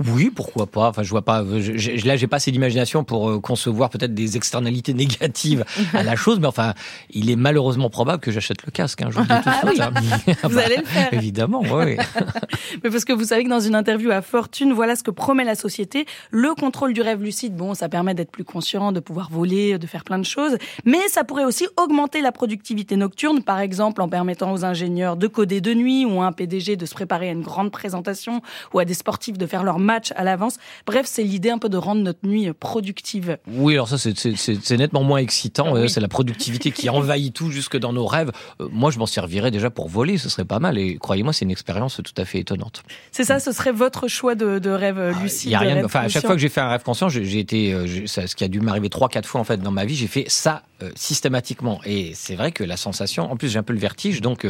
[0.04, 0.88] Oui, pourquoi pas.
[0.88, 1.44] Enfin, je vois pas.
[1.44, 6.16] Je, là, j'ai pas assez d'imagination pour euh, concevoir peut-être des externalités négatives à la
[6.16, 6.74] chose, mais enfin,
[7.10, 9.02] il est malheureusement probable que j'achète le casque.
[9.02, 9.80] Hein, je vous dis tout de suite.
[9.80, 10.48] Hein.
[10.48, 11.14] vous allez le faire.
[11.14, 11.96] Évidemment, oui.
[12.82, 15.44] mais parce que vous savez que dans une interview à Fortune, voilà ce que promet
[15.44, 17.54] la société le contrôle du rêve lucide.
[17.54, 20.98] Bon, ça permet d'être plus conscient, de pouvoir voler, de faire plein de choses, mais
[21.08, 25.60] ça pourrait aussi augmenter la productivité nocturne, par exemple en permettant aux ingénieurs de coder
[25.60, 28.42] de nuit ou à un PDG de se préparer à une grande présentation
[28.72, 30.56] ou à des sportifs de faire leur match à l'avance.
[30.86, 33.38] Bref, c'est l'idée un peu de rendre notre nuit productive.
[33.46, 35.74] Oui, alors ça, c'est nettement moins excitant.
[35.76, 38.32] Ah c'est la productivité qui envahit tout jusque dans nos rêves.
[38.60, 40.78] Euh, moi, je m'en servirais déjà pour voler, ce serait pas mal.
[40.78, 42.82] Et croyez-moi, c'est une expérience tout à fait étonnante.
[43.12, 45.50] C'est ça, ce serait votre choix de, rêve ah, lucide.
[45.50, 45.84] y a rien.
[45.84, 48.44] Enfin, à chaque fois que j'ai fait un rêve conscient, j'ai été, euh, ce qui
[48.44, 50.90] a dû m'arriver trois, quatre fois en fait dans ma vie, j'ai fait ça euh,
[50.94, 51.80] systématiquement.
[51.84, 54.46] Et c'est vrai que la sensation, en plus j'ai un peu le vertige, donc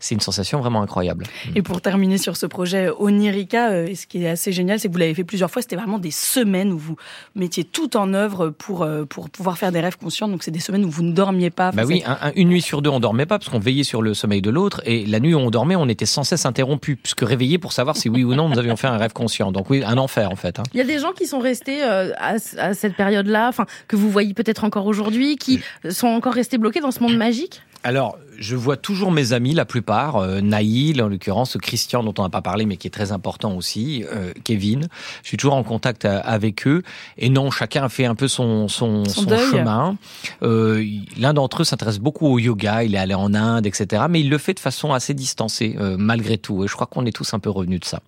[0.00, 1.26] c'est une sensation vraiment incroyable.
[1.54, 4.98] Et pour terminer sur ce projet Onirica, ce qui est assez génial, c'est que vous
[4.98, 5.62] l'avez fait plusieurs fois.
[5.62, 6.96] C'était vraiment des semaines où vous
[7.34, 10.28] mettiez tout en œuvre pour, euh, pour pouvoir faire des rêves conscients.
[10.28, 11.72] Donc, c'est des semaines où vous ne dormiez pas.
[11.72, 12.02] Bah oui,
[12.36, 14.80] une nuit sur deux, on dormait pas parce qu'on veillait sur le sommeil de l'autre.
[14.84, 17.96] Et la nuit où on dormait, on était sans cesse interrompu, puisque réveillé pour savoir
[17.96, 19.52] si oui ou non nous avions fait un rêve conscient.
[19.52, 20.58] Donc, oui, un enfer, en fait.
[20.58, 20.64] Hein.
[20.74, 22.38] Il y a des gens qui sont restés euh, à,
[22.74, 25.60] cette période-là, enfin, que vous voyez peut-être encore aujourd'hui, qui
[25.90, 27.62] sont encore restés bloqués dans ce monde magique?
[27.84, 32.22] Alors, je vois toujours mes amis, la plupart, euh, Naïl, en l'occurrence, Christian, dont on
[32.22, 34.88] n'a pas parlé, mais qui est très important aussi, euh, Kevin.
[35.22, 36.82] Je suis toujours en contact euh, avec eux.
[37.16, 39.96] Et non, chacun a fait un peu son, son, son, chemin.
[40.42, 40.84] Euh,
[41.16, 44.04] L'un d'entre eux s'intéresse beaucoup au yoga, il est allé en Inde, etc.
[44.08, 46.64] Mais il le fait de façon assez distancée, euh, malgré tout.
[46.64, 48.00] Et je crois qu'on est tous un peu revenus de ça.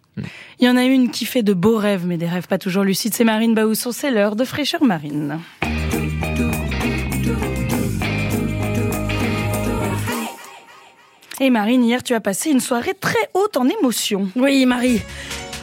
[0.59, 2.85] Il y en a une qui fait de beaux rêves, mais des rêves pas toujours
[2.85, 3.15] lucides.
[3.15, 5.39] C'est Marine Baousson, c'est l'heure de fraîcheur marine.
[11.43, 14.29] Et Marine, hier, tu as passé une soirée très haute en émotions.
[14.37, 15.01] Oui, Marie.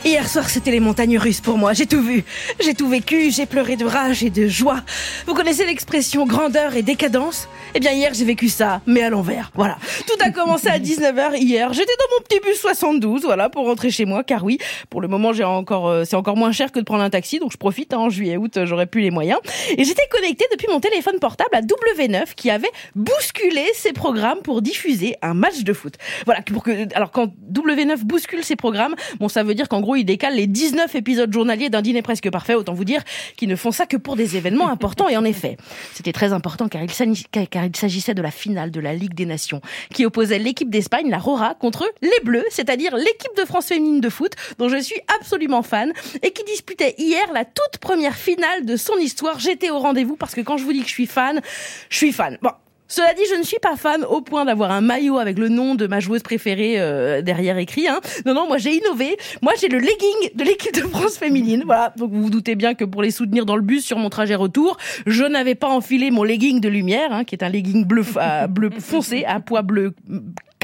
[0.06, 1.74] Hier soir, c'était les montagnes russes pour moi.
[1.74, 2.24] J'ai tout vu.
[2.62, 3.30] J'ai tout vécu.
[3.30, 4.82] J'ai pleuré de rage et de joie.
[5.26, 7.50] Vous connaissez l'expression grandeur et décadence?
[7.76, 9.52] Eh bien, hier, j'ai vécu ça, mais à l'envers.
[9.54, 9.78] Voilà.
[10.08, 11.74] Tout a commencé à 19h hier.
[11.74, 14.58] J'étais dans mon petit bus 72, voilà, pour rentrer chez moi, car oui,
[14.90, 17.40] pour le moment, j'ai encore, euh, c'est encore moins cher que de prendre un taxi,
[17.40, 17.94] donc je profite.
[17.94, 19.40] hein, en juillet, août, euh, j'aurais plus les moyens.
[19.78, 24.62] Et j'étais connectée depuis mon téléphone portable à W9, qui avait bousculé ses programmes pour
[24.62, 25.96] diffuser un match de foot.
[26.26, 26.42] Voilà.
[26.44, 30.04] Pour que, alors quand W9 bouscule ses programmes, bon, ça veut dire qu'en gros, il
[30.04, 32.54] décale les 19 épisodes journaliers d'un dîner presque parfait.
[32.54, 33.04] Autant vous dire
[33.38, 35.08] qu'ils ne font ça que pour des événements importants.
[35.08, 35.58] Et en effet,
[35.94, 39.62] c'était très important car il s'agissait de la finale de la Ligue des Nations
[39.94, 44.10] qui opposait l'équipe d'Espagne, la Rora, contre les Bleus, c'est-à-dire l'équipe de France féminine de
[44.10, 48.76] foot dont je suis absolument fan et qui disputait hier la toute première finale de
[48.76, 49.40] son histoire.
[49.40, 51.42] J'étais au rendez-vous parce que quand je vous dis que je suis fan,
[51.90, 52.38] je suis fan.
[52.42, 52.52] Bon.
[52.88, 55.76] Cela dit, je ne suis pas fan au point d'avoir un maillot avec le nom
[55.76, 57.88] de ma joueuse préférée euh, derrière écrit.
[57.88, 58.00] Hein.
[58.26, 59.18] Non, non, moi j'ai innové.
[59.42, 61.64] Moi j'ai le legging de l'équipe de France féminine.
[61.66, 64.10] Voilà, donc vous vous doutez bien que pour les soutenir dans le bus sur mon
[64.10, 67.86] trajet retour, je n'avais pas enfilé mon legging de lumière, hein, qui est un legging
[67.86, 69.94] bleu, à- bleu foncé à pois bleu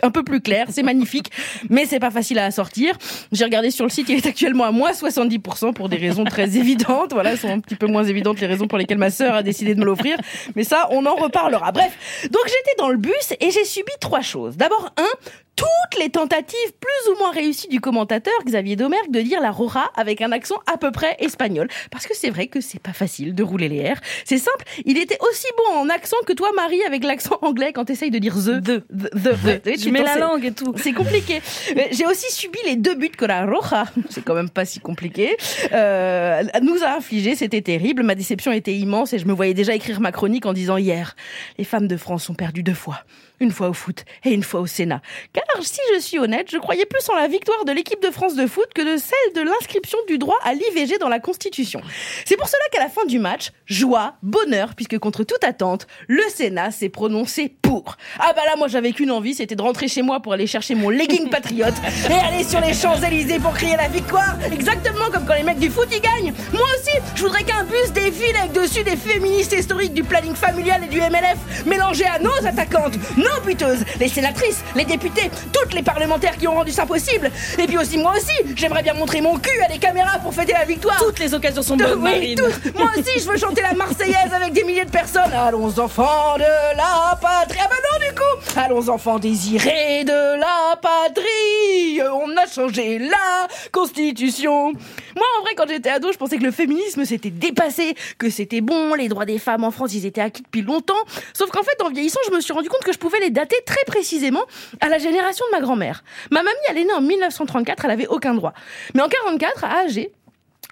[0.04, 1.32] un peu plus clair, c'est magnifique,
[1.70, 2.96] mais c'est pas facile à assortir.
[3.32, 6.58] J'ai regardé sur le site, il est actuellement à moins 70% pour des raisons très
[6.58, 7.14] évidentes.
[7.14, 9.74] Voilà, sont un petit peu moins évidentes les raisons pour lesquelles ma sœur a décidé
[9.74, 10.18] de me l'offrir,
[10.56, 11.72] mais ça, on en reparlera.
[11.72, 14.58] Bref, donc j'étais dans le bus et j'ai subi trois choses.
[14.58, 19.42] D'abord, un, toutes les tentatives plus ou moins réussies du commentateur Xavier Domergue de dire
[19.42, 21.68] la Rora avec un accent à peu près espagnol.
[21.92, 23.98] Parce que c'est vrai que c'est pas facile de rouler les R.
[24.26, 27.86] C'est simple, il était aussi bon en accent que toi, Marie, avec l'accent anglais quand
[27.86, 28.62] t'essayes de dire the.
[28.62, 28.84] The.
[28.90, 29.10] The.
[29.14, 29.80] the, the.
[29.80, 30.74] Je mets la langue et tout.
[30.78, 31.42] c'est compliqué.
[31.76, 34.80] Euh, J'ai aussi subi les deux buts que la Roja, c'est quand même pas si
[34.80, 35.38] compliqué,
[35.72, 37.36] euh, nous a infligé.
[37.36, 38.04] C'était terrible.
[38.04, 41.16] Ma déception était immense et je me voyais déjà écrire ma chronique en disant hier,
[41.58, 43.04] les femmes de France ont perdu deux fois.
[43.44, 45.02] Une fois au foot et une fois au Sénat.
[45.34, 48.36] Car si je suis honnête, je croyais plus en la victoire de l'équipe de France
[48.36, 51.82] de foot que de celle de l'inscription du droit à l'IVG dans la Constitution.
[52.24, 56.24] C'est pour cela qu'à la fin du match, joie, bonheur, puisque contre toute attente, le
[56.30, 57.98] Sénat s'est prononcé pour.
[58.20, 60.76] Ah bah là, moi j'avais qu'une envie, c'était de rentrer chez moi pour aller chercher
[60.76, 61.74] mon legging patriote
[62.08, 65.72] et aller sur les Champs-Élysées pour crier la victoire, exactement comme quand les mecs du
[65.72, 66.34] foot y gagnent.
[66.52, 70.84] Moi aussi, je voudrais qu'un bus défile avec dessus des féministes historiques du planning familial
[70.84, 75.82] et du MLF mélangés à nos attaquantes, nos buteuses, les sénatrices, les députés, toutes les
[75.82, 77.32] parlementaires qui ont rendu ça possible.
[77.58, 80.54] Et puis aussi, moi aussi, j'aimerais bien montrer mon cul à des caméras pour fêter
[80.54, 81.00] la victoire.
[81.00, 82.40] Toutes les occasions sont bonnes, Oui, Marine.
[82.78, 85.34] Moi aussi, je veux chanter la Marseillaise avec des milliers de personnes.
[85.34, 87.63] Allons enfants de la patrie.
[87.64, 88.60] Ah bah non, du coup.
[88.60, 92.02] Allons enfants désirés de la patrie.
[92.02, 94.74] On a changé la constitution.
[94.74, 98.60] Moi, en vrai, quand j'étais ado, je pensais que le féminisme s'était dépassé, que c'était
[98.60, 100.94] bon, les droits des femmes en France, ils étaient acquis depuis longtemps.
[101.34, 103.58] Sauf qu'en fait, en vieillissant, je me suis rendu compte que je pouvais les dater
[103.66, 104.44] très précisément
[104.82, 106.04] à la génération de ma grand-mère.
[106.30, 108.54] Ma mamie, elle est née en 1934, elle avait aucun droit.
[108.94, 110.12] Mais en 44, à Alger,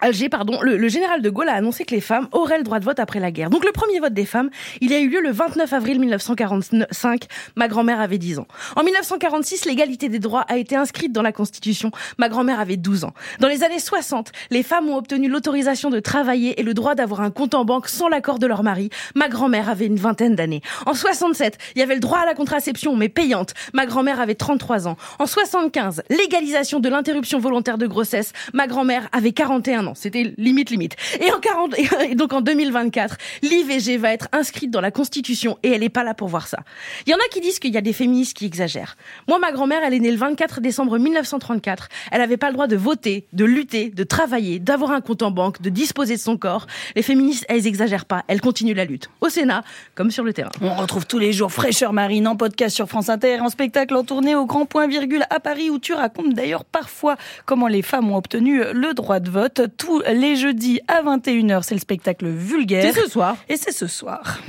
[0.03, 2.85] Alger, pardon, le, général de Gaulle a annoncé que les femmes auraient le droit de
[2.85, 3.51] vote après la guerre.
[3.51, 4.49] Donc le premier vote des femmes,
[4.81, 7.25] il a eu lieu le 29 avril 1945.
[7.55, 8.47] Ma grand-mère avait 10 ans.
[8.75, 11.91] En 1946, l'égalité des droits a été inscrite dans la Constitution.
[12.17, 13.13] Ma grand-mère avait 12 ans.
[13.39, 17.21] Dans les années 60, les femmes ont obtenu l'autorisation de travailler et le droit d'avoir
[17.21, 18.89] un compte en banque sans l'accord de leur mari.
[19.13, 20.61] Ma grand-mère avait une vingtaine d'années.
[20.87, 23.53] En 67, il y avait le droit à la contraception, mais payante.
[23.73, 24.97] Ma grand-mère avait 33 ans.
[25.19, 28.33] En 75, légalisation de l'interruption volontaire de grossesse.
[28.53, 29.90] Ma grand-mère avait 41 ans.
[29.95, 30.95] C'était limite, limite.
[31.19, 31.75] Et en 40,
[32.09, 36.03] et donc en 2024, l'IVG va être inscrite dans la Constitution et elle est pas
[36.03, 36.59] là pour voir ça.
[37.05, 38.97] Il y en a qui disent qu'il y a des féministes qui exagèrent.
[39.27, 41.89] Moi, ma grand-mère, elle est née le 24 décembre 1934.
[42.11, 45.31] Elle avait pas le droit de voter, de lutter, de travailler, d'avoir un compte en
[45.31, 46.67] banque, de disposer de son corps.
[46.95, 48.23] Les féministes, elles exagèrent pas.
[48.27, 49.09] Elles continuent la lutte.
[49.21, 49.63] Au Sénat,
[49.95, 50.51] comme sur le terrain.
[50.61, 54.03] On retrouve tous les jours Fraîcheur Marine en podcast sur France Inter, en spectacle en
[54.03, 57.15] tournée au Grand Point Virgule à Paris où tu racontes d'ailleurs parfois
[57.45, 59.61] comment les femmes ont obtenu le droit de vote.
[59.81, 62.93] Tous les jeudis à 21h, c'est le spectacle vulgaire.
[62.93, 63.35] C'est ce soir.
[63.49, 64.39] Et c'est ce soir.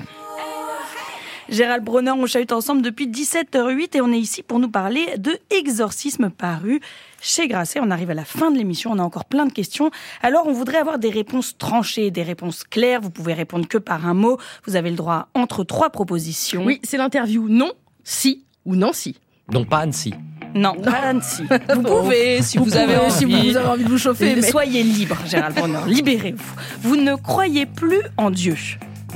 [1.49, 5.39] Gérald Bronner, on chahute ensemble depuis 17h08 et on est ici pour nous parler de
[5.49, 6.81] Exorcisme paru
[7.23, 7.81] chez Grasset.
[7.81, 9.91] On arrive à la fin de l'émission, on a encore plein de questions.
[10.21, 13.01] Alors on voudrait avoir des réponses tranchées, des réponses claires.
[13.01, 14.37] Vous pouvez répondre que par un mot.
[14.67, 16.63] Vous avez le droit entre trois propositions.
[16.63, 17.73] Oui, c'est l'interview non,
[18.05, 19.17] si ou Nancy.
[19.49, 20.13] Donc pas Annecy.
[20.55, 21.45] Non, pas Annecy.
[21.75, 23.13] Vous pouvez, si vous, Vous avez pouvez, envie.
[23.13, 25.79] si vous avez envie de vous chauffer, mais- Soyez libre, Gérald Bronner.
[25.87, 26.55] Libérez-vous.
[26.83, 28.57] Vous ne croyez plus en Dieu.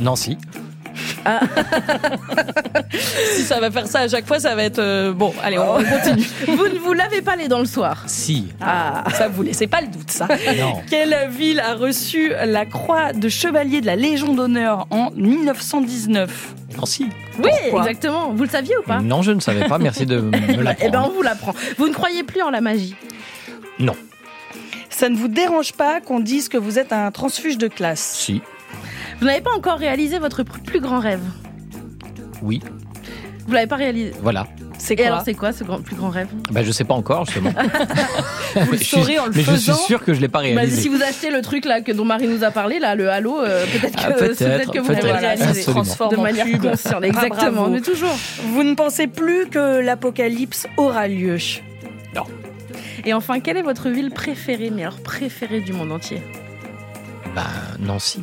[0.01, 0.37] Nancy.
[1.25, 1.41] Ah.
[3.35, 5.33] si ça va faire ça à chaque fois, ça va être euh, bon.
[5.43, 6.27] Allez, on continue.
[6.49, 8.49] vous ne vous lavez pas les dents le soir Si.
[8.61, 10.29] Ah, ça vous laissez pas le doute, ça.
[10.59, 10.81] Non.
[10.91, 17.07] Quelle ville a reçu la croix de chevalier de la Légion d'honneur en 1919 Nancy.
[17.39, 18.33] Oui, Pourquoi exactement.
[18.33, 19.79] Vous le saviez ou pas Non, je ne savais pas.
[19.79, 21.13] Merci de me Eh ben, on l'apprendre.
[21.15, 21.55] vous l'apprend.
[21.79, 22.95] Vous ne croyez plus en la magie
[23.79, 23.95] Non.
[24.91, 28.43] Ça ne vous dérange pas qu'on dise que vous êtes un transfuge de classe Si.
[29.21, 31.23] Vous n'avez pas encore réalisé votre plus grand rêve
[32.43, 32.61] Oui.
[33.47, 34.47] Vous l'avez pas réalisé Voilà.
[34.79, 36.93] C'est Et quoi alors, c'est quoi ce grand- plus grand rêve Bah, je sais pas
[36.95, 37.51] encore, justement.
[38.57, 39.75] Vous le Je suis- saurez en le Mais je suis faisant.
[39.79, 40.83] sûr que je l'ai pas Bah, réalisé.
[40.83, 43.41] si vous achetez le truc là que dont Marie nous a parlé, là, le halo,
[43.41, 45.63] euh, peut-être que, Ah, peut-être, peut-être que vous l'avez réalisé.
[45.63, 48.15] transforme De en manière consciente, Ah, exactement, mais toujours.
[48.53, 51.39] Vous ne pensez plus que l'apocalypse aura lieu
[53.07, 56.21] Et enfin, quelle est votre ville préférée, mais alors préférée du monde entier?
[57.35, 57.45] Bah,
[57.81, 58.21] Nancy.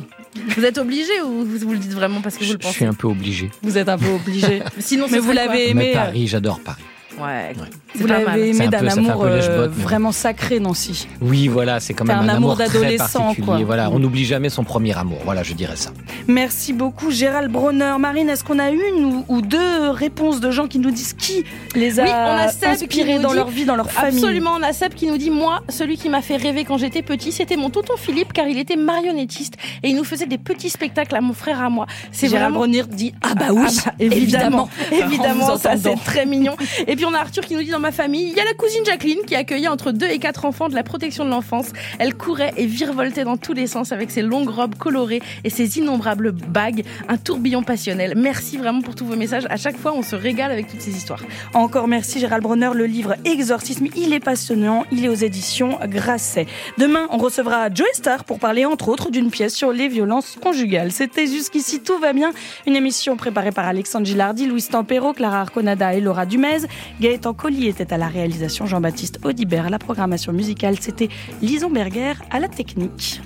[0.56, 2.66] Vous êtes obligé ou vous, vous le dites vraiment parce que vous Je, le je
[2.66, 3.50] pensez suis un peu obligé.
[3.62, 4.62] Vous êtes un peu obligé.
[4.78, 5.90] Sinon, Mais vous l'avez Mais aimé.
[5.96, 6.82] euh, Paris, j'adore Paris.
[7.20, 7.52] Ouais,
[7.94, 11.06] Vous l'avez aimé un d'un amour euh, vraiment sacré, Nancy.
[11.20, 13.34] Oui, voilà, c'est quand même un un, amour d'adolescent.
[13.64, 15.18] Voilà, on n'oublie jamais son premier amour.
[15.24, 15.90] Voilà, je dirais ça.
[16.26, 17.94] Merci beaucoup, Gérald Bronner.
[17.98, 21.44] Marine, est-ce qu'on a une ou, ou deux réponses de gens qui nous disent qui
[21.76, 24.18] les a, Oui, on a Seb qui inspirés dans dit- leur vie, dans leur famille
[24.18, 27.02] Absolument, on a Seb qui nous dit Moi, celui qui m'a fait rêver quand j'étais
[27.02, 30.70] petit, c'était mon tonton Philippe, car il était marionnettiste et il nous faisait des petits
[30.70, 31.86] spectacles à mon frère et à moi.
[32.10, 32.66] C'est Gérald vraiment.
[32.66, 36.56] Bronner dit Ah bah oui, Ah bah, évidemment, En évidemment, ça c'est très mignon.
[36.86, 38.54] Et puis on a Arthur qui nous dit dans ma famille, il y a la
[38.54, 41.72] cousine Jacqueline qui accueillait entre 2 et 4 enfants de la protection de l'enfance.
[41.98, 45.78] Elle courait et virevoltait dans tous les sens avec ses longues robes colorées et ses
[45.78, 48.14] innombrables bagues, un tourbillon passionnel.
[48.16, 49.46] Merci vraiment pour tous vos messages.
[49.50, 51.22] À chaque fois, on se régale avec toutes ces histoires.
[51.52, 56.46] Encore merci Gérald Bronner, le livre Exorcisme, il est passionnant, il est aux éditions Grasset.
[56.78, 60.92] Demain, on recevra Joe Star pour parler entre autres d'une pièce sur les violences conjugales.
[60.92, 62.32] C'était jusqu'ici tout va bien,
[62.66, 66.66] une émission préparée par Alexandre Gilardi, Louis Tampero, Clara Arconada et Laura Dumez.
[67.00, 71.08] Gaëtan Colli était à la réalisation, Jean-Baptiste Audibert à la programmation musicale, c'était
[71.42, 73.20] Lison Berger à la technique.